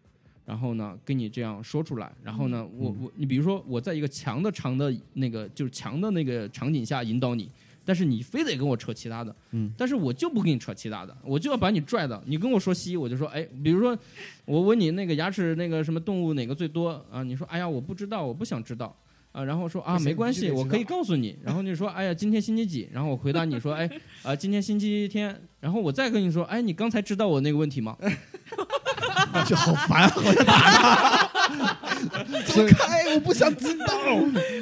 [0.51, 7.49] 然后呢，跟你这样说出来，然后呢，我我你比如说我在一个强的长的那个就是强的那个场景下引导你。
[7.83, 12.21] 但是你非得跟我扯其他的，嗯，但是我就不跟你扯其他的，我就要把你拽到。
[12.27, 13.97] 你跟我说西，我就说，哎，比如说
[14.45, 17.23] 我问你那个牙齿那个什么动物哪个最多啊？
[17.23, 18.95] 你说，哎呀，我不知道，我不想知道
[19.31, 19.43] 啊。
[19.43, 21.35] 然后说啊，没关系，我可以告诉你。
[21.41, 22.87] 然后你说，哎呀，今天星期几？
[22.91, 23.89] 然后我回答你说，哎，
[24.21, 25.35] 啊，今天星期天。
[25.59, 27.97] 然后我再跟你说，哎，你刚才知道我那个问题吗？
[29.45, 31.29] 就好烦，好像打他。
[32.45, 33.85] 走开，我不想知道。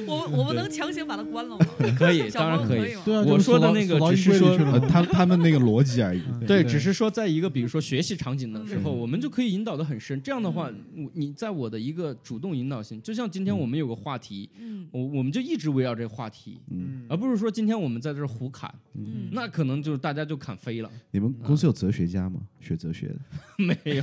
[0.08, 1.66] 我我们能强行把它关了吗？
[1.98, 2.96] 可以，当然可以。
[3.06, 6.22] 我说的那个只是说他他们那个逻辑 而已。
[6.48, 10.22] 对，只是说在一个比如说学习场景的时候，嗯我们就可以引导的很深。
[10.22, 20.90] 这样的话，我你在我的一个主动引导性，就像今天我们有个话题，嗯我我们就一直围绕这个话题，嗯，而不是说今天我们在这儿胡侃，嗯，那可能就是大家就侃飞了。
[21.12, 22.40] 你们公司有哲学家吗？
[22.60, 23.16] 学哲学的？
[23.64, 24.02] 没有，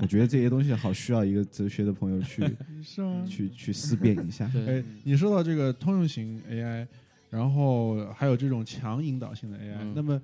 [0.00, 2.42] 我觉得这些东西好需要一个哲学的朋友去
[2.82, 3.24] 是吗？
[3.28, 4.48] 去去思辨一下。
[4.48, 6.86] 对，哎，你说到这个通用型 AI，
[7.30, 10.20] 然后还有这种强引导性的 AI，、嗯那么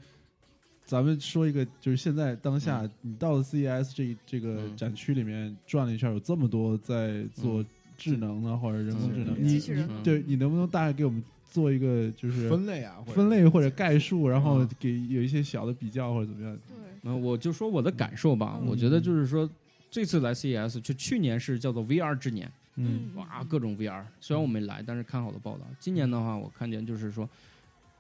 [0.85, 7.65] 咱们说一个，就是现在当下你到了 CES 这一这个嗯展区里面转了一圈，有这么多在做
[7.97, 16.57] 智能的或者人工智能，你你机器人嗯对你能不能大概给我们做一个就是分类啊，分类或者概述，然后嗯给有一些小的比较或者怎么样？
[16.69, 18.57] 对，那我就说我的感受吧。
[18.63, 19.49] 嗯我觉得就是说，
[19.97, 24.05] 这次来 CES，就去年是叫做 VR 之年，嗯哇，各种 VR。
[24.21, 25.65] 虽然我没来，但是看好的报道。
[25.81, 27.27] 今年的话，我看见就是说，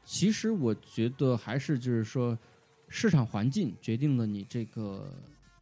[0.04, 2.38] 其实我觉得还是就是说，
[2.90, 5.10] 市场环境决定了你这个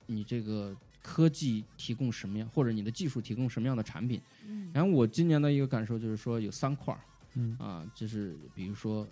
[0.06, 4.20] 你这个科技提供什么样，或者你的技术提供什么样的产品。
[4.48, 6.98] 嗯然后我今年的一个感受就是说，有三块儿
[7.36, 9.06] 嗯啊，就是比如说，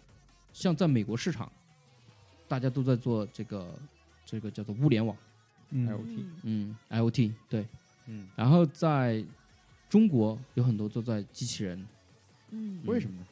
[0.52, 1.48] 像在美国市场，
[2.48, 3.78] 大家都在做这个
[4.26, 5.31] 这个叫做物联网，嗯
[5.72, 6.76] IoT 嗯。
[6.90, 7.66] 嗯，IoT 对，
[8.06, 9.24] 嗯，然后在
[9.88, 11.86] 中国有很多都在机器人，
[12.50, 13.26] 嗯，为什么呢？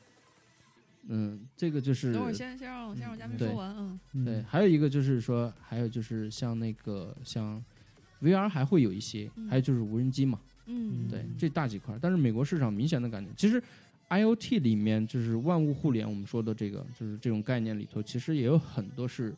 [1.09, 3.49] 嗯，这个就是等会儿先先让先让嘉宾对。
[3.49, 3.99] 说完，嗯。
[4.13, 4.25] 嗯。
[4.25, 7.63] 对，还有一个就是说，还有就是像那个像
[8.21, 9.49] VR 还会有一些，嗯。
[9.49, 11.99] 还有就是无人机嘛，嗯，对，这大几块儿。
[12.01, 13.61] 但是美国市场明显的感觉，其实
[14.11, 19.35] IoT 里面就是万物互联，我们说的这个就是这种概念里头，其实也有很多是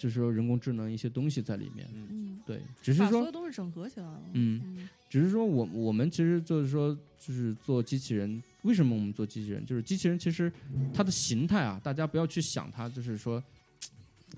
[0.00, 1.86] 就是说人工智能一些东西在里面。
[1.92, 4.88] 嗯，对，只是说所说有东西整合起来了，嗯嗯。
[5.10, 9.66] 只是说我我们其实就是说，就是做机器人，为什么我们做机器人？
[9.66, 10.50] 就是机器人其实
[10.94, 13.42] 它的形态啊，大家不要去想它，就是说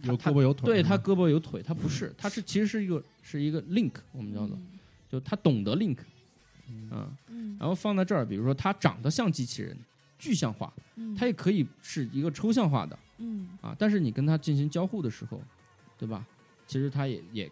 [0.02, 4.58] 有胳膊有腿，对它胳膊有腿，它不是，它是其实是一个是一个 link，我们叫做，
[5.08, 5.98] 就它懂得 link，
[6.68, 7.56] 嗯，嗯。
[7.60, 9.76] 然后放在这儿，比如说它长得像机器人，
[10.18, 15.40] 具象化，嗯，它也可以是一个抽象化的嗯啊，但是你跟他进行交互的时候，
[15.96, 16.26] 对吧？
[16.66, 17.50] 其实他也也，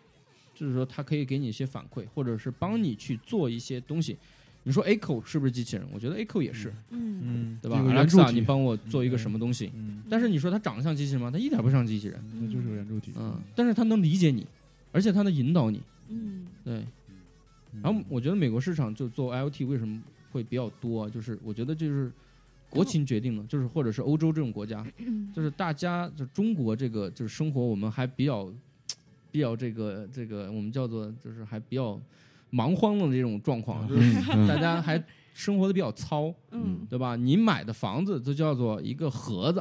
[0.55, 4.17] 就是说他可以给你一些反馈，或者是帮你去做一些东西。
[4.63, 5.87] 你说 Echo 是不是机器人？
[5.91, 9.73] 我觉得 Echo 也是，嗯嗯，对吧？Alexa，你帮我做一个嗯什么东西？
[9.75, 11.31] 嗯，但是你说它长得像机器人吗？
[11.31, 12.23] 它一点不像机器人。
[12.39, 14.47] 那就是个圆柱体，嗯，但是它能理解你，
[14.93, 15.81] 而且它能引导你。
[16.09, 16.85] 嗯对，
[17.73, 19.99] 嗯然后我觉得美国市场就做 IoT 为什么
[20.31, 21.09] 会比较多啊？
[21.09, 22.13] 就是我觉得就是
[22.71, 24.83] 国情决定的，就是或者是欧洲这种国家，
[25.35, 28.51] 就是大家就中国这个就是生活我们还比较
[29.31, 32.01] 比较这个这个我们叫做就是还比较
[32.51, 34.03] 忙慌的这种状况，就是
[34.33, 34.47] 嗯。
[34.47, 35.03] 大家还
[35.35, 36.87] 生活的比较糙，嗯。
[36.89, 37.17] 对吧？
[37.17, 39.61] 你买的房子就叫做一个盒子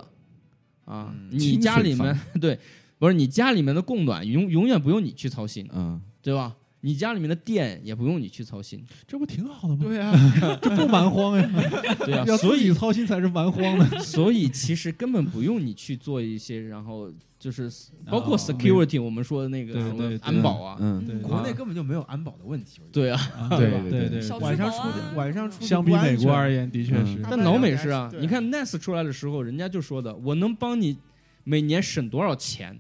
[0.85, 2.57] 啊，嗯你家里面 对，
[2.97, 6.55] 不是你家里面的供暖永永远不用你去操心，嗯，对吧？
[6.81, 9.83] 你家里面的电也不用你去操心，这不挺好的吗？
[9.83, 10.13] 对啊，
[10.61, 11.49] 这不蛮荒呀，
[12.05, 13.85] 对啊，所以操心才是蛮荒的。
[13.99, 17.69] 所以其实根本不用你去做一些，然后就是
[18.09, 20.17] 包括哦 security，我们说的那个什么对对。
[20.17, 21.15] 对安保啊，嗯，对。
[21.19, 22.79] 国内根本就没有安保的问题。
[22.91, 23.19] 对啊，
[23.51, 24.77] 对对对对晚上出
[25.15, 27.07] 晚上出去相比美国而言，的确嗯。
[27.07, 27.19] 是。
[27.29, 30.97] 但老美是啊，你看 NES 出来的时候，人家就说的，我能帮你
[31.43, 32.79] 每年省多少钱，嗯，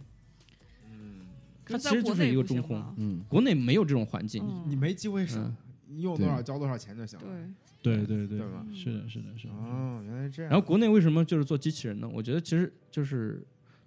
[1.69, 5.55] 它其实就是一个中空嗯，国内没有这种环境，嗯你没机会省嗯，
[5.97, 7.25] 你有多少交多少钱就行了。
[7.81, 9.53] 对，对对对对吧是的，是的，是的。
[9.53, 10.51] 哦，原来是这样。
[10.51, 12.09] 然后国内为什么就是做机器人呢？
[12.13, 13.43] 我觉得其实就是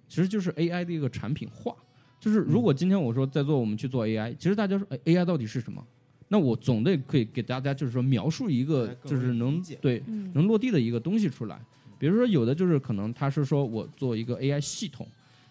[0.08, 1.74] 其实就是 AI 的一个产品化。
[2.20, 5.84] 就是如果今天我说在做我们去做 AI，其实大家说哎 AI 到底是什么？
[6.28, 11.60] 那我总得可以给大家就是说描述一个就是能对嗯能落地的一个东西出来。
[11.98, 15.06] 比如说有的就是可能他是说我做一个 AI 系统，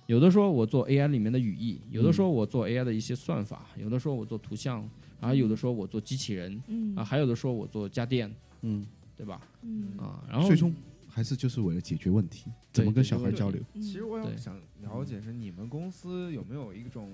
[0.07, 4.87] 有的说我做 AI 里面的语义，有的说我做 AI 的一些算法，有的说我做图像，
[5.19, 8.29] 然后有的说我做机器人嗯啊，还有的说我做家电，
[8.61, 8.85] 嗯，
[9.15, 9.41] 对吧？
[9.61, 10.73] 嗯啊，然后最终
[11.07, 13.61] 还是就是为了解决问题，怎么跟小孩交流？
[13.73, 17.13] 嗯其实我对想了解是你们公司有没有一种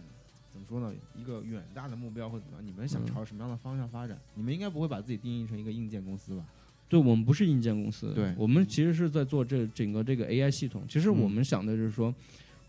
[0.49, 2.65] 怎么说呢，一个远大的目标或者怎么样？
[2.65, 4.19] 你们想嗯朝什么样的方向发展？
[4.33, 6.43] 你们应该不会把自己定义成一个硬件公司吧？
[6.89, 10.83] 对我们不是硬件公司，对我们其实是在做这整个这个 AI 系统。
[10.87, 12.13] 其实我嗯们想的就是说，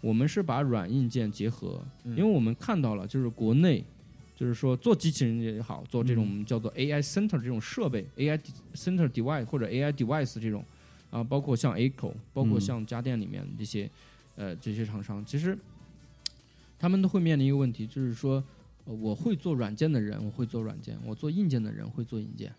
[0.00, 3.84] 我们是把软硬件结合，嗯因为我们看到了，就是国内，
[4.36, 8.38] 就是说做机器人也好，做这种嗯我们叫做 AI center 这种设备，AI
[8.74, 10.64] center device 或者 AI device 这种
[11.10, 13.90] 啊，包括像 Echo，包括嗯像家电里面这些
[14.36, 15.56] 呃这些厂商，其实
[16.78, 18.42] 他们都会面临一个问题，就是说。
[18.84, 22.50] 呃我会做软件的人，我会做软件；我做硬件的人会做硬件。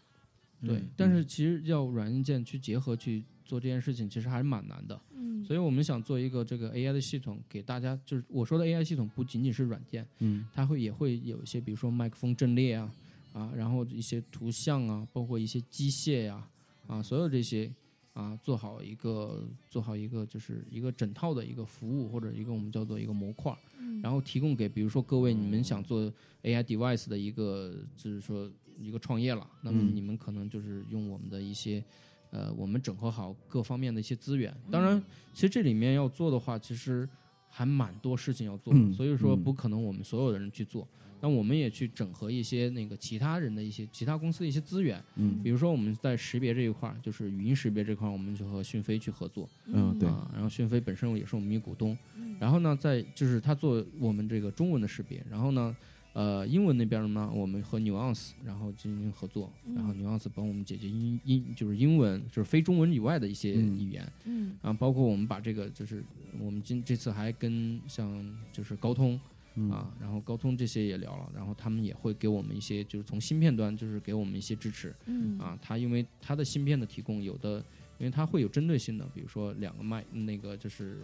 [0.61, 4.99] 对，嗯但是其实要软硬件去结合去做这件事情，其实还是蛮难的。
[5.13, 10.45] 嗯，所以我们想做一个这个 AI 的系统，给大家就是我说的 AI 系统不仅仅是软件，嗯。
[10.53, 12.93] 它会也会有一些，比如说麦克风阵列啊
[13.33, 16.47] 啊，然后一些图像啊，包括一些机械呀
[16.87, 17.71] 啊所有这些
[18.13, 24.01] 啊，做好一个做好一个就是一个整套的一个服务或者一个我们叫做一个模块儿，嗯。
[24.01, 26.11] 然后提供给比如说各位你们想做
[26.43, 28.49] AI device 的一个就是说
[28.79, 31.83] 一个创业了，那么嗯你们可能就是用我们的一些。
[32.31, 34.55] 呃，我们整合好各方面的一些资源。
[34.69, 35.03] 当然，
[35.33, 37.09] 其实这里面要做的话，其实
[37.49, 40.87] 还蛮多事情要做的，嗯所以说嗯不可能我们所有的人去做。
[41.21, 50.29] 那我们也去整合一些那个其他人的一些其他公司的一些资源，嗯比如说我们在识别这一块儿，就是语音识别这块儿，我们就和讯飞去合作嗯对啊。
[50.31, 55.75] 然后讯飞本身也是我们一股东，嗯然后呢，在就是他做我们这个中文的识别，然后呢，
[56.19, 63.79] 呃，英文那边呢，我们和 Nuance 然后进行合作，然后 Nuance 帮我们解决英英就是英文就是非中文以外的一些嗯。
[63.79, 64.57] 语言，嗯。
[64.61, 66.03] 啊，包括我们把这个就是
[66.37, 69.17] 我们今这次还跟像就是高通
[69.55, 69.71] 嗯。
[69.71, 75.39] 啊，然后高通这些也聊了，然后他们也会给我们一些就是从芯片端就是给我们一些支持嗯。
[75.39, 77.63] 啊，它因为它的芯片的提供有的。
[77.97, 80.99] 因为它会有针对性的，比如说两个麦，那个就是，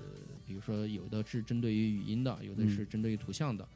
[0.48, 3.68] 比如说有的是针对于语音的，有的是针对于图像的，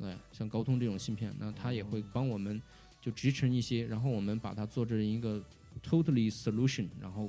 [0.00, 2.60] 对，像高通这种芯片，那它也会帮我们
[3.02, 5.42] 就集成一些，然后我们把它做成一个
[5.84, 7.28] totally solution，然后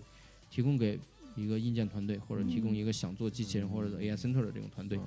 [0.50, 0.98] 提供给
[1.36, 4.98] 一个硬件团队，或者提供一个想做机器人或者 AI center 的这种团队，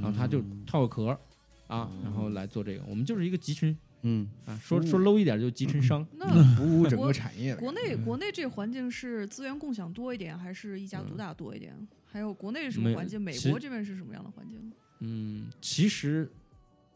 [0.00, 1.18] 然后他就套个壳儿
[1.66, 2.82] 啊，然后来做这个。
[2.88, 6.06] 我们就是一个集成嗯啊，说说 low 一点就集成商。
[6.16, 11.74] 那服务整个产业国内国内这个环境是资源共享多一点，还是一家独大多一点？
[12.06, 13.20] 还有国内是什么环境？
[13.20, 14.72] 美国这边是什么样的环境？
[15.00, 16.30] 嗯，其实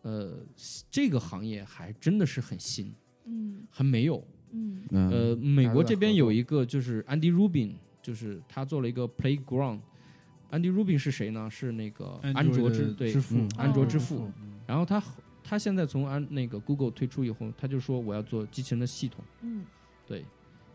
[0.04, 0.38] 呃，
[0.90, 2.94] 这个行业还真的是很新，
[3.24, 4.22] 嗯还没有。
[4.52, 9.80] 嗯嗯呃，美国这边有一个就是 Andy Rubin，就是他做了一个 Playground。
[10.50, 11.48] Andy Rubin 是谁呢？
[11.50, 14.32] 是那个安卓之对支付嗯，安卓之哦父。
[14.66, 15.02] 然后他
[15.42, 19.64] 他现在从安那个 Google 退出以后，他就说我要做机器人的系统，嗯
[20.06, 20.24] 对。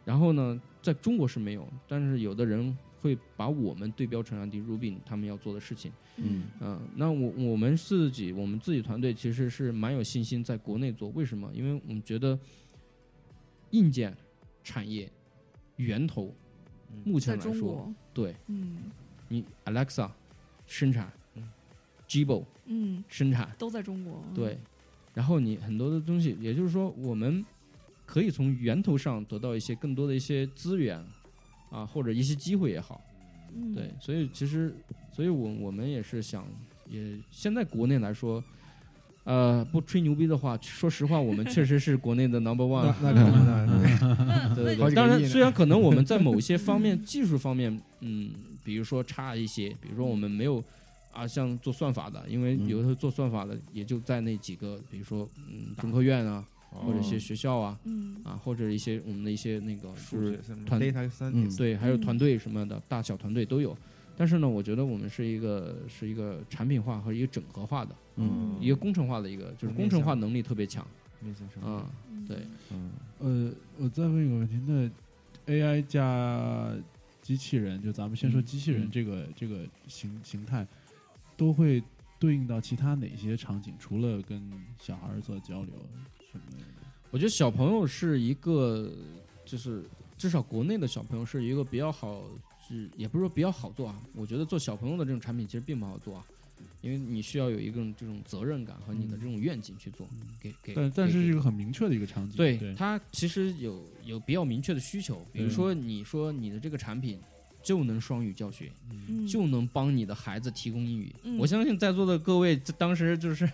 [0.04, 5.92] 然后呢，在中国是没有，但是有的人会把我们对标成 Andy Rubin 他们要做的事情。
[6.18, 11.50] 嗯嗯、那我我们自己我们自己团队其实是蛮有信心在国内做，为什么？
[11.54, 12.38] 因为我们觉得
[13.72, 14.16] 硬件
[14.64, 15.10] 产业
[15.78, 16.34] 源头
[17.04, 18.78] 目前来说，对嗯
[19.28, 20.10] 你 Alexa
[20.66, 21.48] 生产嗯
[22.08, 24.24] ，Jibo 嗯，生产，都在中国。
[24.36, 24.60] 对，
[25.14, 27.46] 然后你很多的东西，也就是说，我们
[28.06, 31.04] 可以从源头上得到一些更多的一些资源
[31.70, 33.02] 啊，或者一些机会也好，
[33.56, 34.76] 嗯，对，所以其实，
[35.12, 36.46] 所以我我们也是想，
[36.90, 38.44] 也现在国内来说。
[39.26, 43.12] 呃，不吹牛逼的话，说实话，我们确实是国内的 number one 那。
[43.12, 43.66] 那肯定的，
[44.26, 48.32] 那对对对，当然，虽然可能我们在某些方面、技术方面，嗯，
[48.64, 50.64] 比如说差一些，比如说我们没有
[51.14, 58.22] 啊，像做算法的，因为嗯有的时候做算法的也就在那几个，比如说嗯，中科院啊，或者一些学校啊，嗯。
[58.24, 60.80] 啊，或者一些我们的一些那个就是数学团
[61.34, 62.02] 嗯对，还有嗯。
[62.02, 63.76] 团队什么的，大小团队都有。
[64.16, 68.58] 但是呢，我觉得我们是一个是一个产品化和一个整合化的，嗯。
[68.60, 70.86] 一个工程化的一个，就是工程化能力特别强
[71.64, 72.26] 啊、嗯。
[72.28, 72.38] 对，
[72.72, 72.92] 嗯。
[73.20, 76.76] 呃，我再问一个问题，那 AI 加
[77.22, 78.92] 机器人，就咱们先说嗯机器人嗯。
[78.92, 80.68] 这个、这个形形态，
[81.38, 81.82] 都会
[82.20, 83.74] 对应到其他哪些场景？
[83.80, 84.42] 除了跟
[84.78, 85.74] 小孩做交流
[86.32, 86.66] 什么的？
[87.12, 88.92] 我觉得小朋友是一个，
[89.46, 89.84] 就是
[90.18, 92.24] 至少国内的小朋友是一个比较好，
[92.68, 94.02] 是也不是说比较好做啊。
[94.14, 96.26] 我觉得做小朋友的这种产品其实并不好做啊，
[96.82, 100.08] 因为你需要有一个这种责任感和你的这种愿景去做，
[100.40, 100.74] 给给。
[100.96, 102.38] 但是是一个很明确的一个场景。
[102.38, 107.20] 对对，它其实有有比较明确的需求，比如说你说你的这个产品
[107.70, 109.28] 就能双语教学，嗯。
[109.28, 111.14] 就能帮你的孩子提供英语。
[111.22, 111.38] 嗯。
[111.38, 113.48] 我相信在座的各位，这当时就是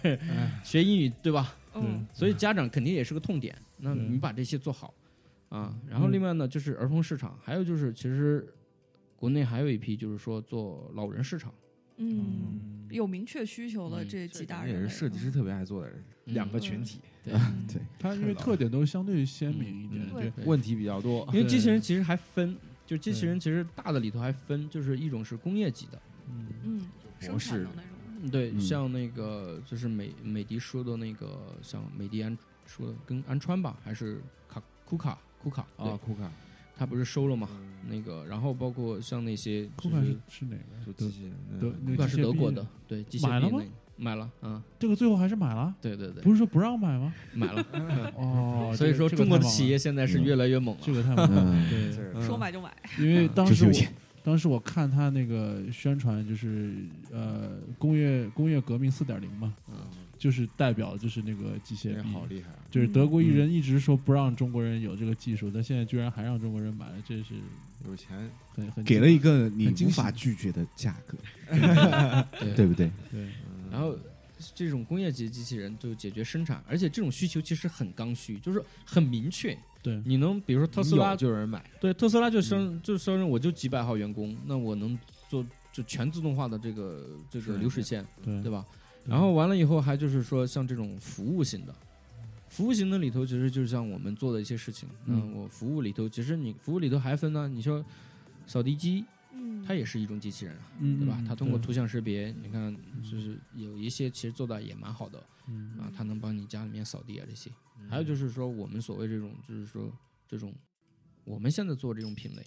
[0.63, 1.53] 学英语对吧？
[1.73, 2.07] 嗯。
[2.13, 3.53] 所以家长肯定也是个痛点。
[3.77, 4.93] 那你把这些做好
[5.49, 8.47] 啊，然后嗯另外呢，就是儿童市场，还有就是其实
[9.17, 11.53] 国内还有一批就是说做老人市场，
[11.97, 15.97] 嗯，有明确需求的嗯这几大也人是设计师特别爱做的人，
[16.27, 16.33] 嗯。
[16.33, 17.33] 两个群体，对，
[17.67, 20.09] 对，它因为特点都相对鲜明一点。
[20.09, 20.31] 对。
[20.45, 21.27] 问题比较多。
[21.33, 21.41] 因。
[21.41, 26.87] 为机器人其实还分，就机器人其实大的里头还分，就是一种是工业级的，嗯嗯，
[27.19, 36.31] 生模式产的那种，嗯对，嗯像那个就是美美的说的那个，像美的安说的跟安川吧，还是卡库卡库卡啊，对，库卡，
[36.75, 37.47] 他不是收了嘛？
[37.51, 40.85] 嗯那个，然后包括像那些酷卡就是是是哪个？
[40.87, 41.35] 就机器人
[41.85, 47.13] 库卡是德国的，对，机械买了吗臂那个买了，嗯，这个最后还是买了，对对对，不是说不让买吗？
[47.33, 47.65] 买了。
[48.15, 50.81] 哦， 所以说，中国的企业现在是越来越猛了。
[50.83, 51.69] 这个太猛了，嗯。
[52.13, 52.71] 对，说买就买。
[52.99, 53.71] 因为当时
[54.23, 56.73] 当时我看他那个宣传，就是
[57.11, 59.75] 呃工业工业革命四点零嘛，嗯，
[60.17, 62.49] 就是代表就是那个机械这臂，好厉害。
[62.49, 62.55] 啊！
[62.71, 67.35] 就是德国艺人一直说不让中国人有这个技术，但现在居然还让中国人买了，这是
[67.87, 71.17] 有钱，很很给了一个你无法拒绝的价格，
[72.39, 72.53] 对。
[72.57, 72.89] 对不对？
[73.11, 73.27] 对
[73.75, 73.97] 然后
[74.53, 79.57] 这种工业级机器人就解决生产，而且这种需求其实很刚需，就是很明确。
[79.83, 84.97] 对你能比如说特斯拉就有人买，对，特斯拉就生、就生人，我就几百号员工，那我能
[85.29, 88.65] 做就全自动化的这个这个流水线，对对吧？
[89.05, 91.75] 然后完了以后，还就是说像这种服务型的，
[92.47, 94.89] 服务型的里头，其实就是像我们做的一些事情。
[95.05, 97.85] 嗯嗯，我服务里头，其实你服务里头还分呢，你说
[98.47, 99.05] 扫地机，嗯，
[99.63, 101.23] 它也是一种机器人啊，嗯对吧？
[101.27, 105.77] 它通过图像识别，你看就是有一些其实做的也蛮好的嗯。
[105.79, 107.51] 啊，它能帮你家里面扫地啊这些。
[107.89, 109.91] 还有就是说，我们所谓这种就是说
[110.27, 110.53] 这种
[111.23, 112.43] 我们现在做这种品类，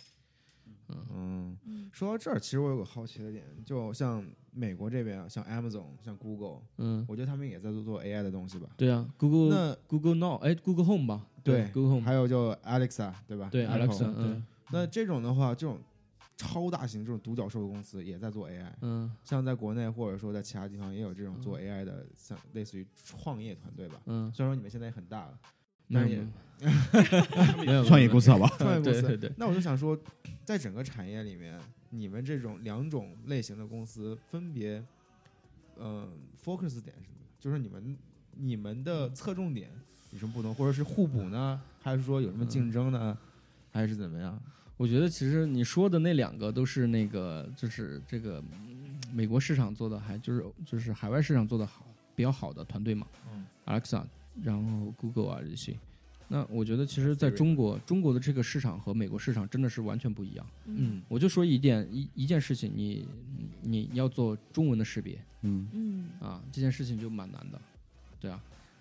[0.88, 1.06] 嗯。
[1.14, 1.90] 嗯，嗯。
[1.92, 8.68] 说到这儿，其实我有个好奇的点，就像美国这边啊，像 Amazon、像 Google，嗯，我觉得他们也在做做 AI 的东西吧。
[8.76, 13.48] 对啊，Google 那 Google Now，哎，Google Home 吧，对，Google Home，还有就 Alexa，对吧？
[13.50, 14.42] 对 Apple Alexa，嗯对。
[14.70, 15.78] 那这种的话，这种
[16.38, 24.00] 超大型这种独角兽的公司也在做 AI，嗯像在国内或者说在其他地方也有这种做 AI 的，像类似于创业团队吧。
[24.06, 25.38] 嗯，虽然说你们现在也很大了，
[25.92, 26.20] 但是也
[27.66, 28.46] 没有 创业公司好吧？
[28.56, 29.98] 创业公司对对对，那我就想说，
[30.44, 31.58] 在整个产业里面，
[31.90, 34.80] 你们这种两种类型的公司分别，
[35.76, 37.16] 嗯、f o c u s 点是什么？
[37.40, 37.98] 就是你们
[38.36, 39.70] 你们的侧重点
[40.12, 41.60] 有什么不同，或者是互补呢？
[41.82, 43.18] 还是说有什么竞争呢？
[43.72, 44.40] 还是怎么样？
[44.78, 54.02] 我觉得其实你说的那两个都是那个，就是这个嗯美国市场做的还就是就是海外市场做的好比较好的团队嘛，嗯，Alexa，
[54.42, 55.76] 然后 Google 啊这些。
[56.30, 60.46] 那我觉得其实在中国，中国的这个市场和美国市场真的是完全不一样。
[60.66, 63.06] 嗯我就说一点一一件事情，你
[63.62, 67.60] 你要做中文的识别嗯，嗯啊，这件事情就蛮难的，
[68.20, 68.40] 对啊。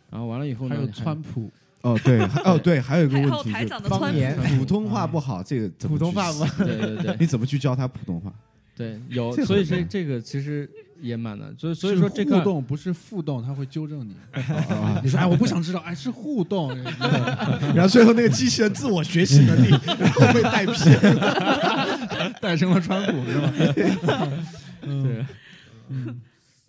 [0.09, 1.49] 然后完了以后呢，还有川普，
[1.81, 8.33] 哦对，还哦对，还有一个问题就有台长的方言普，通话不好，这个怎么普通话不好对对对你怎么去教他普通话？
[8.75, 10.69] 对，有，所以这这个其实
[11.01, 14.15] 也蛮难，所以所以说这个互动不是互动，他会纠正你。
[14.39, 16.77] 啊你说哎，我不想知道，哎，是互动。
[17.73, 21.17] 然后最后那个机器人自我学习能力 然后被带偏。
[22.39, 23.53] 诞生了川普是吧？
[24.81, 25.25] 对，
[25.89, 26.21] 嗯，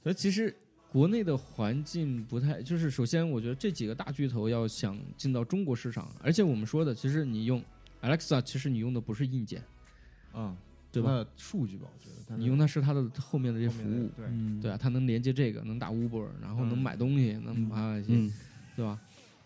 [0.03, 0.55] 所以其实
[0.91, 7.62] 国内的环境不太，就是首先我觉得这几个大巨头要想进到中国市场，而且我们说的，其实你用
[8.01, 9.62] Alexa，其实你用的不是硬件，
[10.34, 10.57] 嗯，
[10.91, 11.24] 对吧？
[11.36, 18.32] 数据吧，我觉得你用它是它的后面的这些服务，对，嗯，对啊，它能连接这个，能打 Uber，然后能嗯买东西，能啊一些，嗯
[18.74, 18.99] 对吧？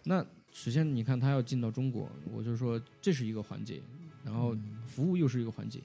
[0.05, 3.81] 那首先你看它要进到中国，我就说这是一个环节，
[4.25, 5.81] 然后服务又是一个环节，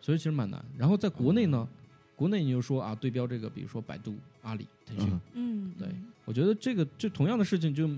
[0.00, 0.64] 所以其实蛮难。
[0.78, 1.68] 然后在国内呢，
[2.16, 5.88] 国内你就说啊，对标这个，比如说百度、阿里、腾讯，嗯嗯，对
[6.24, 7.88] 我觉得这个就同样的事情就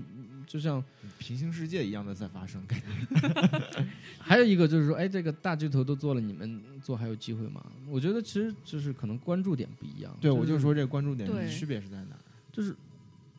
[0.47, 0.83] 就像
[1.19, 2.85] 平行世界一样的在发生，感觉
[4.19, 7.65] 还有一个就是说，哎，这个大巨头都做了，你们做还有机会吗？
[7.87, 10.15] 我觉得其实就是可能关注点不一样。
[10.21, 12.19] 对，我是就说这个关注点对区别是在哪儿？
[12.51, 12.75] 就是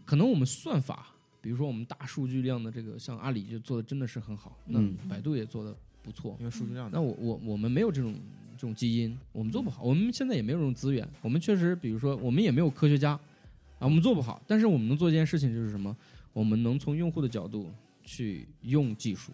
[0.05, 1.09] 可能我们算法，
[1.41, 6.45] 比如说我们大数据量的这个，像阿里就做的真的是很好，那嗯百度也做的不错因。
[6.45, 8.15] 为数据量那我我我们没有这种
[8.57, 15.95] 这种基因，我们做不好，我们现在也没有这种资源，我们确实，比如说我们也没有科学家啊，我们做不好，但是我们能做一件事情就是什么？
[16.33, 17.71] 我们能从用户的角度
[18.03, 19.33] 去用技术，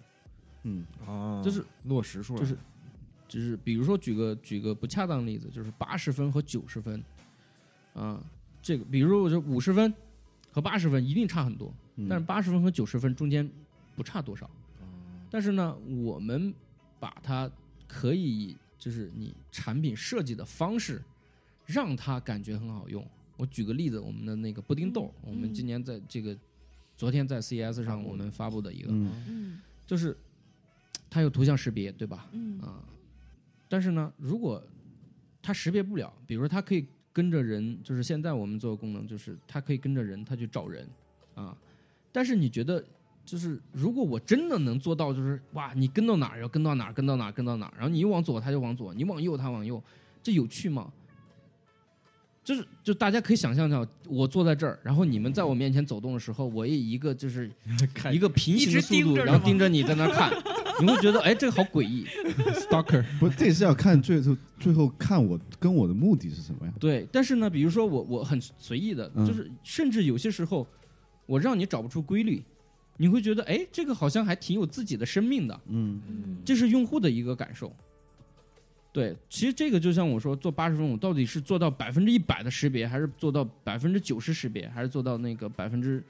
[0.65, 2.57] 嗯啊，就是落实出来，就是
[3.29, 7.03] 就是比如说举个举个不恰当的例子，就是八十分和九十分，
[7.95, 8.23] 啊，
[8.61, 9.93] 这个比如说我就五十分
[10.51, 13.49] 和八十分一定差很多，嗯但是八十分和九十分中间
[13.97, 14.49] 不差多少。
[14.81, 14.89] 嗯
[15.31, 16.53] 但是呢，我们
[17.01, 17.51] 把它
[17.89, 21.01] 可以就是你产品设计的方式，
[21.67, 23.07] 让它感觉很好用。
[23.37, 26.37] 我举个例子，我们的那个布丁豆，嗯我们今年在这个
[26.97, 30.17] 昨天在 CES 上我们发布的一个，嗯嗯就是
[31.09, 32.29] 它有图像识别，对吧？
[32.33, 32.83] 嗯啊，
[33.69, 34.61] 但是呢，如果
[35.41, 40.89] 它识别不了，比如说它可以跟着人，就是现在我们做的功能，就是它可以跟着人，它去找人
[41.37, 41.57] 啊。
[42.11, 42.85] 但是你觉得，
[43.25, 49.83] 就是如果我真的能做到，就是哇，你跟到哪儿要跟到哪儿，跟到哪儿跟到哪儿，然后你一往左他就往左，你往右他往右，
[50.23, 50.93] 这有趣吗？
[52.45, 57.49] 就是，就大家可以想象一下，我坐在这儿，然后你们在我面前走动的时候，我以一个就是
[58.13, 60.29] 一个平行的速度，然后盯着你在那看，
[60.81, 62.05] 你会觉得哎，这个好诡异。
[62.67, 66.73] stalker， 不，这也是要看最后最后看我跟我的目的是什么呀？
[66.81, 70.67] 对，但是呢，比如说我我很随意的，嗯就是甚至有些时候，
[71.27, 72.43] 我让你找不出规律，
[72.97, 77.73] 你会觉得哎，这个好像还挺有自己的生命的，嗯嗯这是用户的一个感受。
[78.93, 86.05] 对，其实这个就像我说，做八十分，我到底是做到百分之一百的识别，还是做到百分之九十识别，还是做到那个百分之，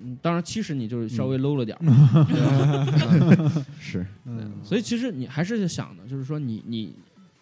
[0.00, 1.84] 嗯，当然七十你就是稍微 low 了点儿。
[3.78, 4.06] 是，
[4.62, 6.94] 所以其实你还是想的，就是说你你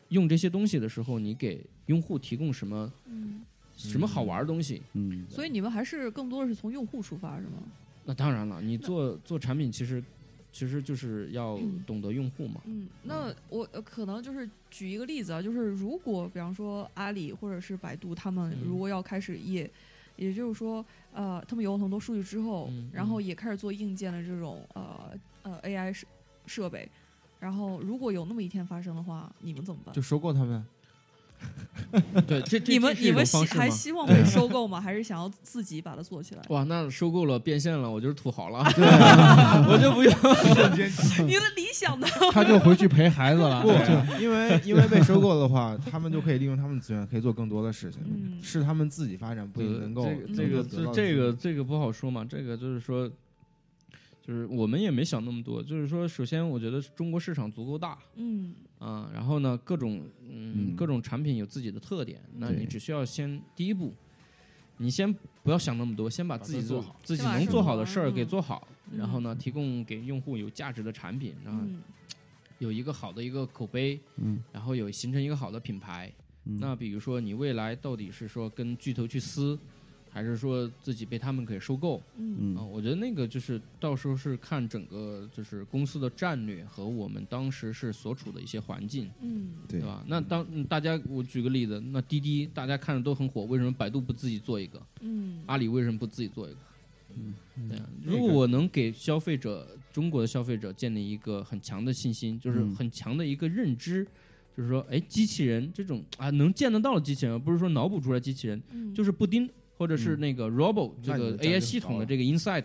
[0.09, 3.43] 用这些东西的时候，你给用户提供什么嗯，
[3.77, 4.83] 什么好玩的东西？
[4.95, 7.63] 嗯所以你们还是更多的是从用户出发，是吗？
[8.05, 10.03] 那当然了，你做做产品其实
[10.51, 12.61] 其实就是要懂得用户嘛。
[12.65, 19.71] 嗯，那我呃可能就是举一个例子啊，就是如果比方说阿里或者是百度，他们嗯如果要开始也，
[20.17, 26.07] 也就是说，呃，他们有了很多数据之后，嗯然后也开始做硬件的这种呃呃 AI 设
[26.47, 26.89] 设备，
[27.39, 30.03] 然后如果有那么一天发生的话，你们怎么办就？
[30.03, 30.65] 收购他们。
[32.27, 33.25] 对，这这你们你们？
[33.51, 34.81] 还希望被收购吗？
[34.81, 36.43] 还是想要自己把它做起来？
[36.49, 38.85] 哇，那收购了变现了，我就是土豪了，对
[39.69, 40.13] 我就不用。
[41.27, 42.07] 你的理想呢？
[42.33, 43.61] 他就回去陪孩子了。
[43.63, 43.69] 不，
[44.23, 50.65] 因为因为被收购的话，他们就可以利用他们的资源，可以做更多的事情，嗯是他们自己发展不一定能够这个
[50.95, 53.07] 这个这个不好说嘛，这个就是说，
[54.27, 60.77] 就是我们也没想那么多，就是说，首先我觉得中国市场足够大嗯啊，然后呢，各种嗯嗯。
[60.77, 63.95] 各种产品有自己的特点，那你只需要先第一步，
[64.79, 65.13] 你先
[65.45, 68.27] 不要想那么多，先把自己做把做好自己能做好的事儿给嗯。
[68.27, 68.67] 做好，
[68.97, 69.39] 然后呢，嗯。
[69.39, 71.81] 提供给用户有价值的产品，然后嗯。
[72.59, 74.43] 有一个好的一个口碑，嗯。
[74.53, 76.13] 然后有形成一个好的品牌。
[76.45, 76.59] 嗯。
[76.59, 79.57] 那比如说你未来到底是说跟巨头去撕，
[80.13, 82.61] 还是说自己被他们给收购嗯啊？
[82.61, 90.05] 嗯我觉得那个就是到时候是看整个就是公司的战略和我们当时是所处的一些环境，嗯对对吧？
[90.07, 94.81] 那当嗯大家我举个例子，那滴滴大家看着都很火，为什么百度不自己做一个？
[95.01, 96.59] 嗯阿里为什么不自己做一个？
[97.15, 97.35] 嗯
[97.69, 104.03] 对啊，如果我能给消费者，中国的消费者建立一个很强的信心，就是嗯很强的一个认知，
[104.57, 109.47] 就是说，哎，机器人这种啊能见得到的机器人，不是说脑补出来机器人，嗯，就是布丁
[109.83, 112.63] 或者是嗯那个 Robo 这个 AI 系统的这个 Insight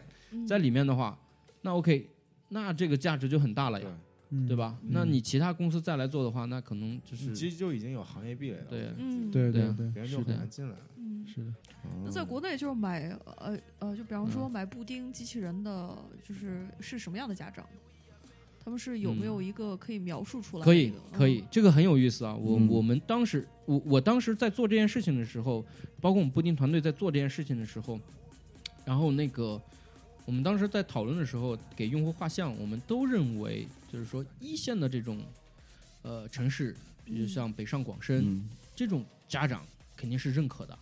[0.47, 1.18] 在里面的话，
[1.63, 2.07] 那 OK，
[2.49, 3.88] 那这个价值就很大了呀，
[4.30, 4.55] 嗯对？
[4.55, 4.78] 吧？
[4.84, 10.76] 那你其他公司再来做的话，那可能就是其实就已经有行业壁垒了，对嗯对啊对对对，别人就很难进来。
[10.97, 11.26] 嗯。
[11.26, 11.51] 是的，
[12.05, 17.65] 那在国内就是买呃呃，就比方嗯说买布丁机器人的，就是是什么样的家长？
[18.68, 20.93] 他们是有没有一个可以描述出来的嗯可以？
[21.13, 22.36] 可以，这个很有意思啊！
[22.36, 22.68] 我、嗯。
[22.68, 25.65] 我们当时，我我当时在做这件事情的时候，
[26.01, 27.97] 包括我们布丁团队在做这件事情的时候，
[28.84, 29.57] 然后那个
[30.26, 35.18] 我们当时在讨论的时候，给用户画像，我们都认为就是说一线的这种
[36.01, 38.49] 呃城市，比如嗯像北上广深、嗯。
[38.76, 39.65] 这种家长
[39.95, 40.78] 肯定是认可的，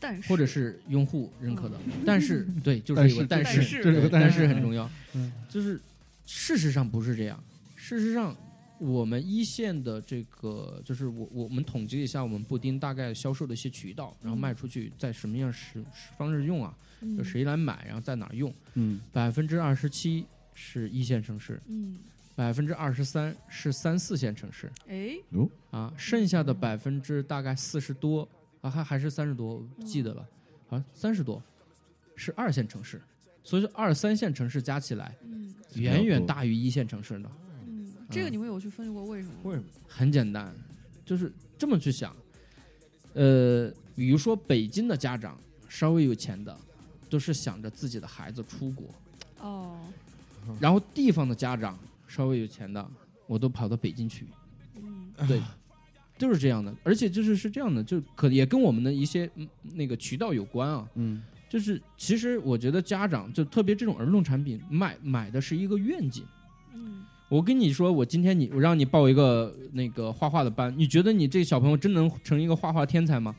[0.00, 0.28] 但是。
[0.28, 4.90] 或者是用户认可的，但是对，就是但是有个但但是是，这个但是是很重要。
[5.12, 5.32] 嗯。
[5.48, 5.80] 就是
[6.28, 7.42] 事实上不是这样，
[7.74, 8.36] 事实上
[8.78, 16.76] 我们一线的这个，就是我我们统计一下我们布丁大概销售的一些渠道，然后卖出去在什么样使使方式用啊？
[17.00, 17.16] 嗯。
[17.16, 18.54] 就谁来买，然后在哪儿用？
[18.74, 19.00] 嗯。
[19.10, 21.98] 百分之二十七是一线城市，嗯，
[22.34, 25.16] 百分之二十三是三四线城市哎，
[25.70, 28.28] 啊，剩下的百分之大概四十多
[28.60, 30.28] 啊，还还是三十多，我不记得了，
[30.66, 31.42] 好像三十多
[32.16, 33.00] 是二线城市，
[33.48, 37.30] 所以说二三线城市加起来嗯远远大于一线城市的。
[37.66, 39.34] 嗯，这个你们有去分析过为什么？
[39.44, 39.66] 为什么？
[39.88, 40.54] 很简单，
[41.02, 42.14] 就是这么去想。
[43.14, 46.54] 呃，比如说北京的家长稍微有钱的，
[47.08, 48.86] 都是想着自己的孩子出国，
[49.40, 49.80] 哦，
[50.60, 52.86] 然后地方的家长稍微有钱的，
[53.26, 54.26] 我都跑到北京去。
[54.76, 55.40] 嗯对，
[56.18, 60.86] 就是这样的，而且就是是这样的，就可也跟我们的一些嗯那个渠道有关啊。
[60.96, 66.24] 嗯就是其实我觉得家长就特别这种儿童产品卖买的是一个愿景。
[66.74, 73.36] 嗯我跟你说，我今天你我让你报一个那个画画的班，你觉得你这小朋友真能成一个画画天才吗？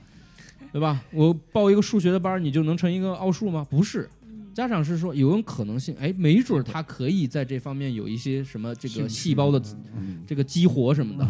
[0.71, 1.03] 对吧？
[1.11, 3.65] 我报一个数学的班，你就能成一个奥数吗？
[3.67, 9.59] 不是，嗯家长是说有种可能性，哎，没准儿他可以在这方面有一些什么这个细胞的
[9.97, 11.27] 嗯，这个激活什么的，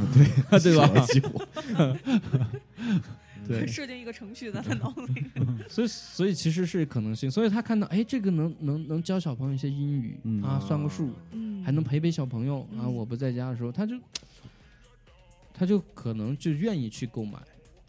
[0.60, 1.06] 对 对吧？
[1.06, 1.48] 激活，
[3.50, 5.26] 对， 设定一个程序在他脑子里。
[5.68, 13.96] 所以所以其实是可能性，所以他看到哎，这个能能能教小朋友一些英语、嗯啊，算个数，嗯，还能陪陪小朋友啊，嗯我不在家的时候，他就
[15.54, 17.40] 他就可能就愿意去购买。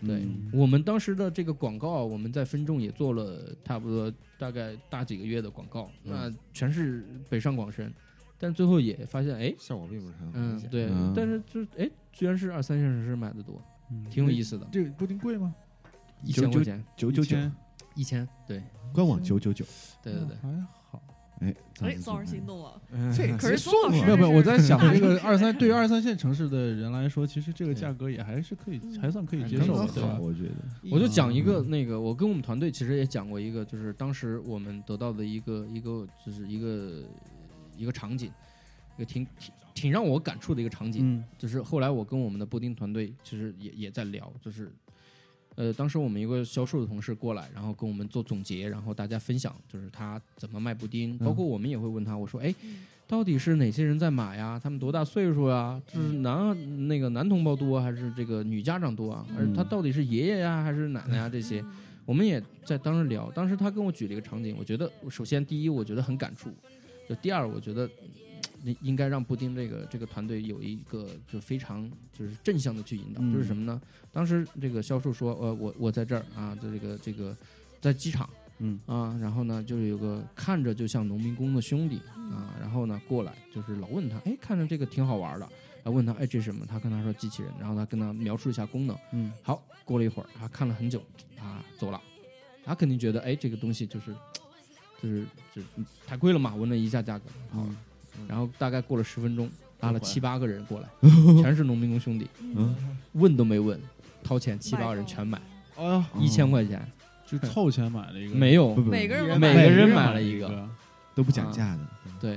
[0.06, 7.92] 对、嗯我们当时的这个广告，我们在分众也做了差不多大概大几个月的广告，嗯那全是北上广深，
[8.38, 13.62] 但最后也发现，哎，效果并不是很明显。，嗯对，嗯但是就是哎，居然是二三线城市买的多，
[14.10, 15.54] 挺有意思的，这个布丁贵吗？
[16.22, 17.36] 一千块钱，九九九，
[17.94, 18.62] 一千，对
[18.92, 19.64] 官网九九九。
[20.02, 21.02] 对对对，还好。
[21.40, 22.78] 哎，哎，宋老师心动了。
[23.16, 30.18] 这可是送宋老师没有没有，我在想这个 二三对于二三线城市的人来说，其实这个价格也还是可以，嗯还算可以接刚受对吧？
[30.20, 30.50] 我觉得。
[30.90, 37.02] 我就讲一个嗯那个，我跟我们团队其实也讲过一个，就是当时我们得到的一个一个就是一个
[37.74, 38.30] 一个场景，
[38.96, 44.70] 一个挺挺挺让我感触的一个场景，嗯就是后来我跟我们的布丁团队其实也也在聊，就是
[45.54, 52.54] 呃，当时我们一个销售的同事过来，然后跟我们做总结，然后大家分享就是他怎么卖布丁，包括我们也会问他，我说，哎，
[53.06, 54.60] 到底是哪些人在买呀？
[54.62, 55.80] 他们多大岁数呀？
[55.86, 59.26] 就是男那个男同胞多还是这个女家长多啊？
[59.36, 61.28] 而他到底是爷爷呀还是奶奶呀？
[61.28, 61.64] 这些
[62.04, 66.50] 我们也在当时聊，当时他跟我举了一个场景，我觉得首先第一，我觉得很感触，
[67.08, 67.90] 就第二，我觉得。
[68.64, 73.32] 应应该让布丁这个这个团队有一个就非常就是正向的去引导，嗯。
[73.32, 73.80] 就是什么呢？
[74.12, 77.36] 当时这个销售说，呃，我我在这儿啊，在这个这个
[77.80, 78.78] 在机场，嗯。
[78.86, 82.00] 啊，然后呢，就是有个看着就像农民工的兄弟
[82.32, 85.48] 啊，然后呢过来就是老问他，哎，看着这个挺好玩的，
[85.82, 86.66] 然后问他，哎，这是什么？
[86.66, 91.02] 他跟他说机器人，然后他跟他描述一下功能，嗯，好，过了一会儿，他看了很久，
[91.38, 92.00] 啊，走了，
[92.64, 94.14] 他肯定觉得，哎，这个东西就是
[95.00, 95.68] 就是就是
[96.06, 97.76] 太贵了嘛，问了一下价格，好，嗯
[98.28, 99.50] 然后大概过了十分钟，
[99.80, 100.88] 拉了七八个人过来，
[101.42, 102.74] 全是农民工兄弟，嗯，
[103.12, 103.80] 问都没问，
[104.22, 105.40] 掏钱七八个人全买，
[105.76, 106.86] 哎呀，一千块钱。
[107.30, 108.74] 就凑钱买了一个，没有。
[108.74, 110.68] 每个人每个人买买了一，个，
[111.14, 111.86] 都不讲价的。
[112.20, 112.36] 对。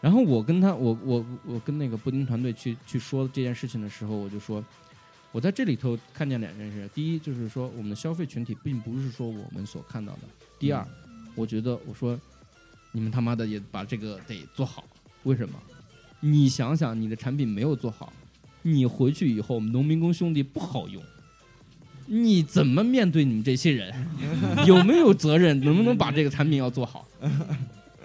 [0.00, 4.64] 然后我跟他，我我我跟那个布丁团队去去说这件事情的时候，我就说，
[5.30, 6.88] 我在这里头看见两件事。
[6.94, 10.20] 第一就是说，我们的消费群体并不是说我们所看到的。
[10.58, 10.82] 第二，
[11.34, 12.18] 我觉得我说，
[12.92, 14.84] 你们他妈的也把这个得做好。
[15.24, 15.54] 为什么？
[16.20, 18.12] 你想想，你的产品没有做好，
[18.62, 21.02] 你回去以后，农民工兄弟不好用。
[22.06, 23.92] 你怎么面对你们这些人？
[24.66, 25.58] 有没有责任？
[25.60, 27.06] 能不能把这个产品要做好？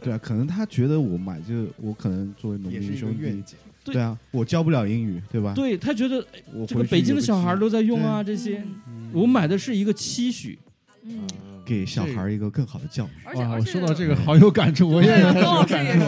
[0.02, 3.58] 对啊，可能他觉得我买这个，我可能作为农民兄弟，愿景。
[3.84, 5.54] 对对啊，我教不了英语，对吧？
[5.54, 10.58] 对他觉得我这个北京的小孩都在用啊，这些嗯我买的是一个期许，
[11.06, 11.28] 嗯，
[11.66, 13.38] 给小孩一个更好的教育。
[13.38, 16.06] 哇，我说到这个好有感触，我也有感触。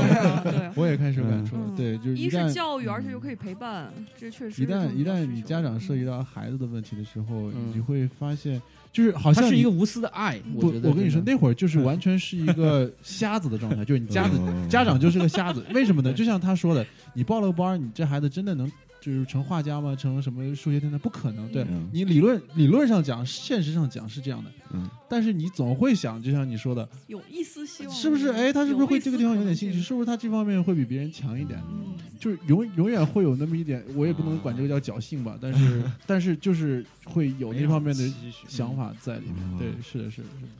[0.75, 1.75] 我也开始有感触 嗯。
[1.75, 8.61] 对，就是一是旦教育，而且又可以陪伴，这确实一旦一旦你家长涉及嗯到孩子的问题的时候，嗯你会发现，
[8.91, 10.39] 就是好像是一个无私的爱。
[10.59, 16.11] 不觉，得我跟你说，那会儿就是完全是一个 瞎子的状态，就是你家子嗯 家长就是个瞎子，为什么呢？
[16.13, 18.69] 就像他说的，你报了个班，你这孩子真的能
[19.01, 19.95] 就是成画家吗？
[19.95, 20.97] 成什么数学天才？
[20.97, 21.51] 不可能。
[21.51, 28.29] 对嗯你理论理论上讲，现实上讲是这样的，嗯但是你总会想，就像你说的，有一丝希望，是不是？
[28.29, 29.81] 哎，他是不是会这个地方有点兴趣？
[29.81, 31.59] 是不是他这方面会比别人强一点？
[31.69, 31.95] 嗯？
[32.19, 38.13] 就是永永远会有那么一点，我也不能管这个叫侥幸吧，但是 但是就是会有那方面的
[38.47, 39.37] 想法在里面。
[39.53, 40.51] 嗯对，是的，是的，是的。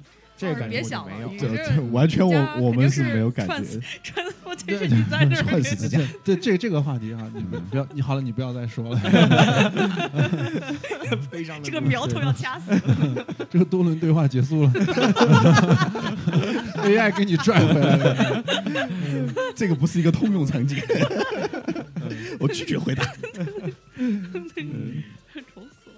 [0.41, 1.55] 这个感觉别想了，我就没有。
[1.55, 5.99] 这这这完全我我们是没有感觉， 穿我 这是你在这儿串死自家。
[6.23, 8.99] 对这这个话题哈，你不要你好了，你不要再说了。
[11.63, 12.71] 这个苗头要掐死。
[13.51, 14.69] 这个多轮对话结束了
[16.77, 18.43] ，AI 给你拽回来了。
[19.55, 20.79] 这个不是一个通用场景，
[22.39, 23.03] 我拒绝回答。
[25.53, 25.97] 愁死了。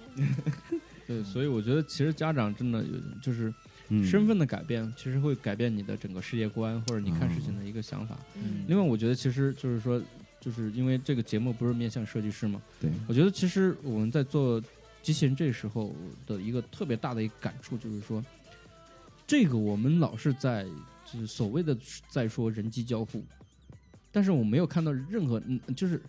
[1.06, 2.88] 对，所以我觉得其实家长真的有
[3.22, 3.50] 就是
[3.88, 4.04] 嗯。
[4.04, 8.18] 身份的改变，其实会改变你的整个世界观或者你看事情的一个想法。
[8.34, 8.64] 嗯。
[8.66, 10.02] 另外，我觉得其实就是说，
[10.40, 14.62] 就是因为这个节目不是面向设计师嘛，对，我觉得其实我们在做
[15.02, 15.94] 机器人这时候
[16.26, 18.22] 的一个特别大的一个感触就是说，
[19.26, 20.66] 这个我们老是在
[21.10, 21.74] 就是所谓的
[22.08, 23.24] 在说人机交互，
[24.12, 26.00] 但是我没有看到任何嗯，就是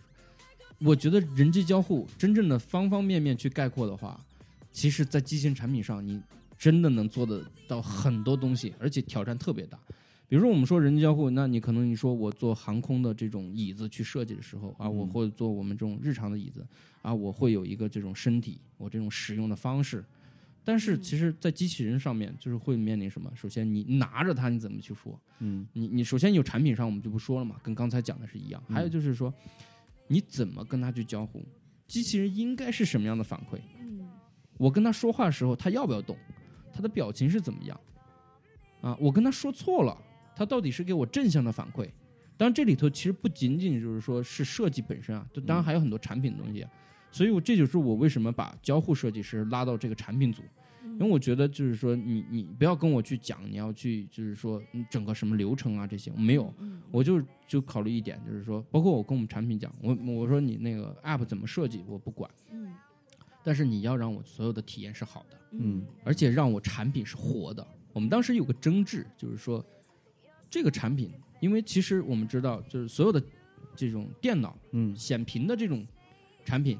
[0.78, 4.20] 我觉得人机交互真正的方方面面去概括的话，
[4.70, 6.20] 其实在机器人产品上你
[6.58, 9.78] 真的能做得到很多东西，而且挑战特别大。
[10.28, 16.66] 比如说我们说人机交互，那你可能你说我做航空的这种椅子去设计的时候啊，我嗯或者做我们这种日常的椅子
[17.00, 20.04] 啊，我会有一个这种身体，我这种使用的方式。
[20.64, 23.30] 但是其实，在机器人上面，就是会面临什么？
[23.36, 25.16] 首先，你拿着它，你怎么去说？
[25.38, 28.60] 嗯你你首先有产品上，我们就不说了嘛，跟刚才讲的是一样。
[28.68, 29.32] 还有就是说，
[30.08, 31.40] 你怎么跟它去交互？
[31.86, 33.60] 机器人应该是什么样的反馈？
[33.78, 34.08] 嗯
[34.58, 36.16] 我跟他说话的时候，他要不要动？
[36.76, 37.80] 他的表情是怎么样？
[38.82, 39.96] 啊，我跟他说错了，
[40.36, 41.88] 他到底是给我正向的反馈？
[42.36, 46.70] 当然，这里头其实不仅仅就是说是设计本身啊，就当然还有很多产品的东西、啊。
[47.10, 50.42] 所以我这就是我为什么把交互设计师拉到这个产品组，
[51.00, 62.74] 因因为我觉得就是说你你不要跟我去讲你要去就是说你整个什么流程啊这些没有，嗯，我就就考虑一点就是说，包括我跟我们产品讲，我我说你那个 app 怎么设计我不管，嗯
[63.46, 67.64] 但是你要让我所有的体验是好的，嗯而且让我产品是活的。
[67.92, 69.64] 我们当时有个争执，就是说
[70.50, 73.22] 这个产品，因为其实我们知道，就是所有的
[73.76, 75.86] 这种电脑嗯显屏的这种
[76.44, 76.76] 产品，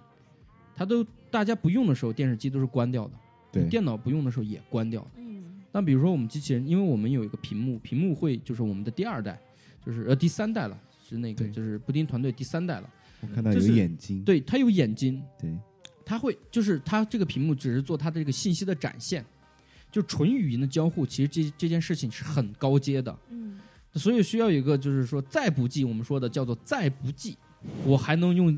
[0.74, 3.14] 它都大家不用的时候，电视机都是关掉的；
[3.52, 5.10] 对电脑不用的时候也关掉的。
[5.18, 9.40] 嗯那比如说我们机器人，因为我们有一个屏幕，屏幕会就是我们的第二代，
[9.84, 12.90] 就是呃第三代了，是那个就是布丁团队第三代了。
[13.20, 15.56] 我看到有就是眼睛，对，它有眼睛，对，
[16.06, 19.24] 它会就是它这个屏幕只是做它的这个信息的展现，
[19.90, 23.58] 就纯语音的交互，其实这这件事情是很高阶的，嗯。
[23.94, 27.36] 所以需要有一个就是说再不济，我们说的叫做再不济，
[27.84, 28.56] 我还能用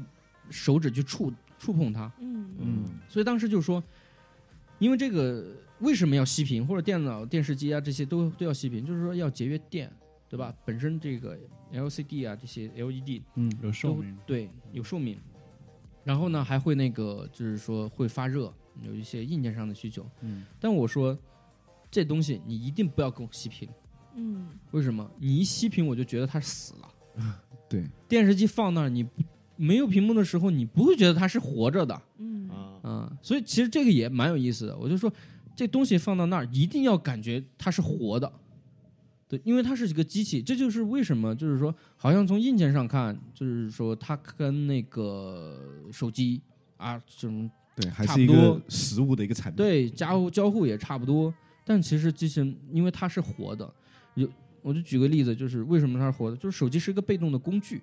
[0.51, 2.51] 手指去触触碰它，嗯。
[2.61, 2.85] 嗯。
[3.09, 3.83] 所以当时就说，
[4.79, 9.91] 因为这个为什么要熄屏，或者电脑、电视机啊这些都都要熄屏，就是说要节约电，
[10.29, 10.55] 对吧？
[10.67, 11.39] 本身这个
[11.73, 15.19] LCD 啊这些 LED 嗯有寿命，对，有寿命。
[16.09, 18.51] 然后呢，还会那个，就是说会发热，
[18.81, 20.09] 有一些硬件上的需求。
[20.23, 21.15] 嗯但我说，
[21.91, 23.69] 这东西你一定不要跟我熄屏，
[24.15, 25.07] 嗯为什么？
[25.19, 26.89] 你一熄屏，我就觉得它死了。
[27.69, 29.07] 对，电视机放那儿，你
[29.57, 33.19] 没有屏幕的时候，你不会觉得它是活着的，嗯啊，嗯。
[33.21, 34.75] 所以其实这个也蛮有意思的。
[34.79, 35.13] 我就说，
[35.55, 38.33] 这东西放到那儿，一定要感觉它是活的。
[39.29, 45.61] 对，因为它是一个机器，这就是为什么，就是说，好像从硬件上看，就是说它跟那个
[45.93, 46.41] 手机
[46.79, 49.57] 啊，这种对，还是一差不多个实物的一个产品。
[49.57, 51.33] 对交互交互也差不多，
[51.65, 53.71] 但其实机器人因为它是活的，
[54.15, 54.27] 有
[54.63, 57.83] 我就举个例子，就是为什么它是活的，就是手机是一个被动的工具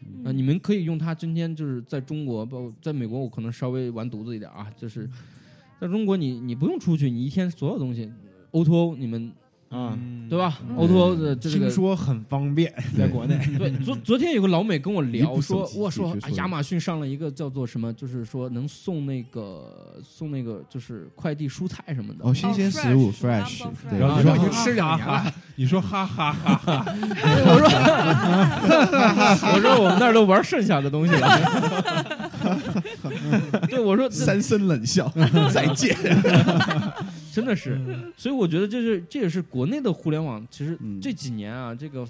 [0.00, 1.14] 嗯啊、你们可以用它。
[1.14, 5.08] 今天就是在中国，包括在美国，我可能稍微完犊子一点啊，就是
[5.80, 8.10] 在中国你你不用出去，你一天所有东西
[8.50, 9.32] O to O 你们
[9.68, 9.98] 啊，
[10.30, 22.20] 对吧嗯？O to O 的这个听说很方便， 在国内，对，昨 昨天有个老美跟我聊说，我说亚马逊上了一个叫做什么，就是说能送那个送那个就是快递蔬菜什么的。
[22.20, 32.30] 哦，新鲜食物 fresh，对，然后你说你吃两年了， 你说哈哈哈哈，我说我说我们那儿都玩剩下的东西了。
[33.68, 35.12] 对，我说三声冷笑，
[35.52, 35.96] 再见。
[37.32, 37.78] 真的是，
[38.16, 40.98] 所以我觉得这是这也是国内的互联网，其实嗯。
[41.00, 42.06] 这几年啊，这个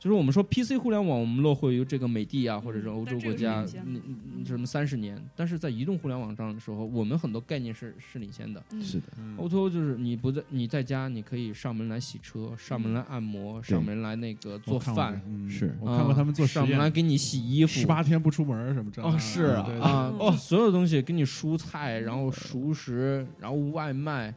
[0.00, 8.64] 就是我们说 PC 互联网，我们落后于这个美的啊，或者是欧洲国家嗯嗯什么三十年，但是在移动互联网上的时候，我们很多概念是是领先的。
[8.72, 9.04] 嗯是的
[9.36, 19.42] ，O to O 就是你不在你在家，你可以上门来洗车，上门来按摩，上门来那个做饭，嗯是我看过他们做啊实验，上门来给你洗衣服，十八天不出门什么这哦，是
[19.82, 24.34] 啊哦所有东西给你蔬菜，然后熟食，然后外卖，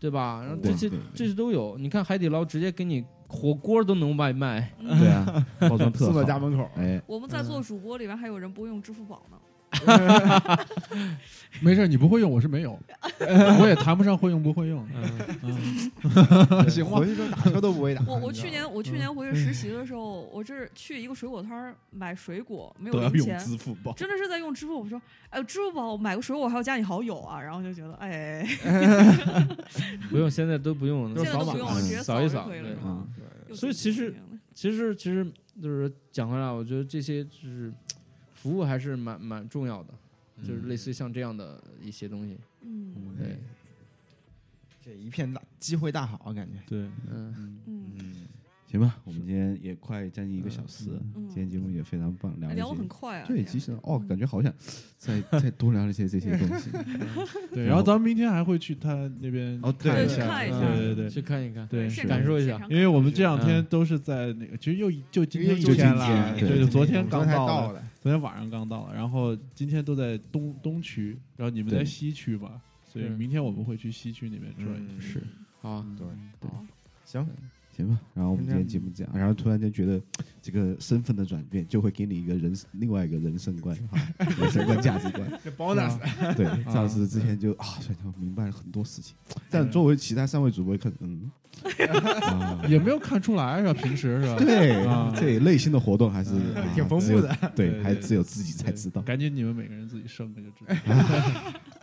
[0.00, 0.42] 对吧？
[0.42, 1.78] 然后这些这些都有。
[1.78, 6.24] 你看海底捞直接给你火锅都能外卖，嗯对啊， 包装特送到好。
[6.24, 9.36] 家门口，哎，我们在做主播里边还有人不会用支付宝呢。
[11.60, 12.78] 没事儿，你不会用，我是没有，
[13.60, 14.86] 我也谈不上会用不会用。
[15.42, 16.98] 嗯， 行吗？
[16.98, 18.04] 回去之后打车都不会打。
[18.06, 23.92] 我我去年我去年回去实习的时候，我这是去一个水果摊儿买水果，没有钱，支付宝。
[23.94, 24.80] 真的是在用支付宝。
[24.80, 25.00] 我说，
[25.30, 28.46] 哎，支付宝买个水果还要加你好友啊，然后就觉得，哎，
[30.10, 31.24] 不用，现在都不用了。
[31.24, 33.06] 现在都不用了，嗯直接扫一扫就可以了嗯，
[33.54, 34.14] 所以其实
[34.52, 35.26] 其实其实
[35.62, 37.72] 就是讲回来，我觉得这些就是
[38.46, 39.94] 服务还是蛮蛮重要的，
[40.40, 42.36] 就是类似于像这样的一些东西。
[42.62, 42.94] 嗯。
[43.18, 43.38] 对，
[44.84, 46.52] 这一片大机会大好，感觉。
[46.68, 46.78] 对，
[47.10, 47.34] 嗯，
[47.66, 48.14] 嗯，嗯，
[48.70, 51.26] 行吧，我们今天也快将近一个小时，嗯。
[51.28, 53.26] 今天节目也非常棒，聊聊得很快啊。
[53.26, 54.52] 对，其实哦，感觉好想
[54.96, 56.70] 再再多聊一些这些东西。
[57.52, 75.00] 对，然后咱们明天还会去他那边哦对去看一下，对对对去看一看，对，感受一下因为我们这两天嗯都是在那个，其实又就今天一就今天了，对就昨天刚到的，昨天晚上刚到，然后今天都在东东区，然后你们在西区吧，所以嗯明天我们会去西区那边转。
[75.00, 75.20] 是，
[75.60, 75.70] 好。
[75.70, 76.06] 啊，对，
[76.38, 76.48] 对。
[76.48, 76.64] 好
[77.04, 77.28] 行，
[77.76, 78.00] 行吧。
[78.14, 80.00] 然后我们今天节目这样，然后突然间觉得
[80.40, 83.98] 这个身份的转变，就会给你一个人另外一个人生观， 哈，
[84.40, 85.30] 人生观、价值观。
[86.36, 89.14] 对， 赵师之前就啊，所以就明白了很多事情。
[89.50, 91.30] 但作为其他三位主播，可能
[92.68, 93.74] 也没有看出来是吧？
[93.74, 94.36] 平时是吧？
[94.38, 96.30] 对啊，这内心的活动还是
[96.74, 97.36] 挺丰富的。
[97.54, 99.00] 对，还只有自己才知道。
[99.02, 100.74] 赶紧你们每个人自己生了就知道。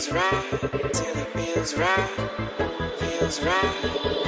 [0.00, 0.60] feels right,
[0.94, 2.08] till it feels right,
[2.98, 4.19] feels right.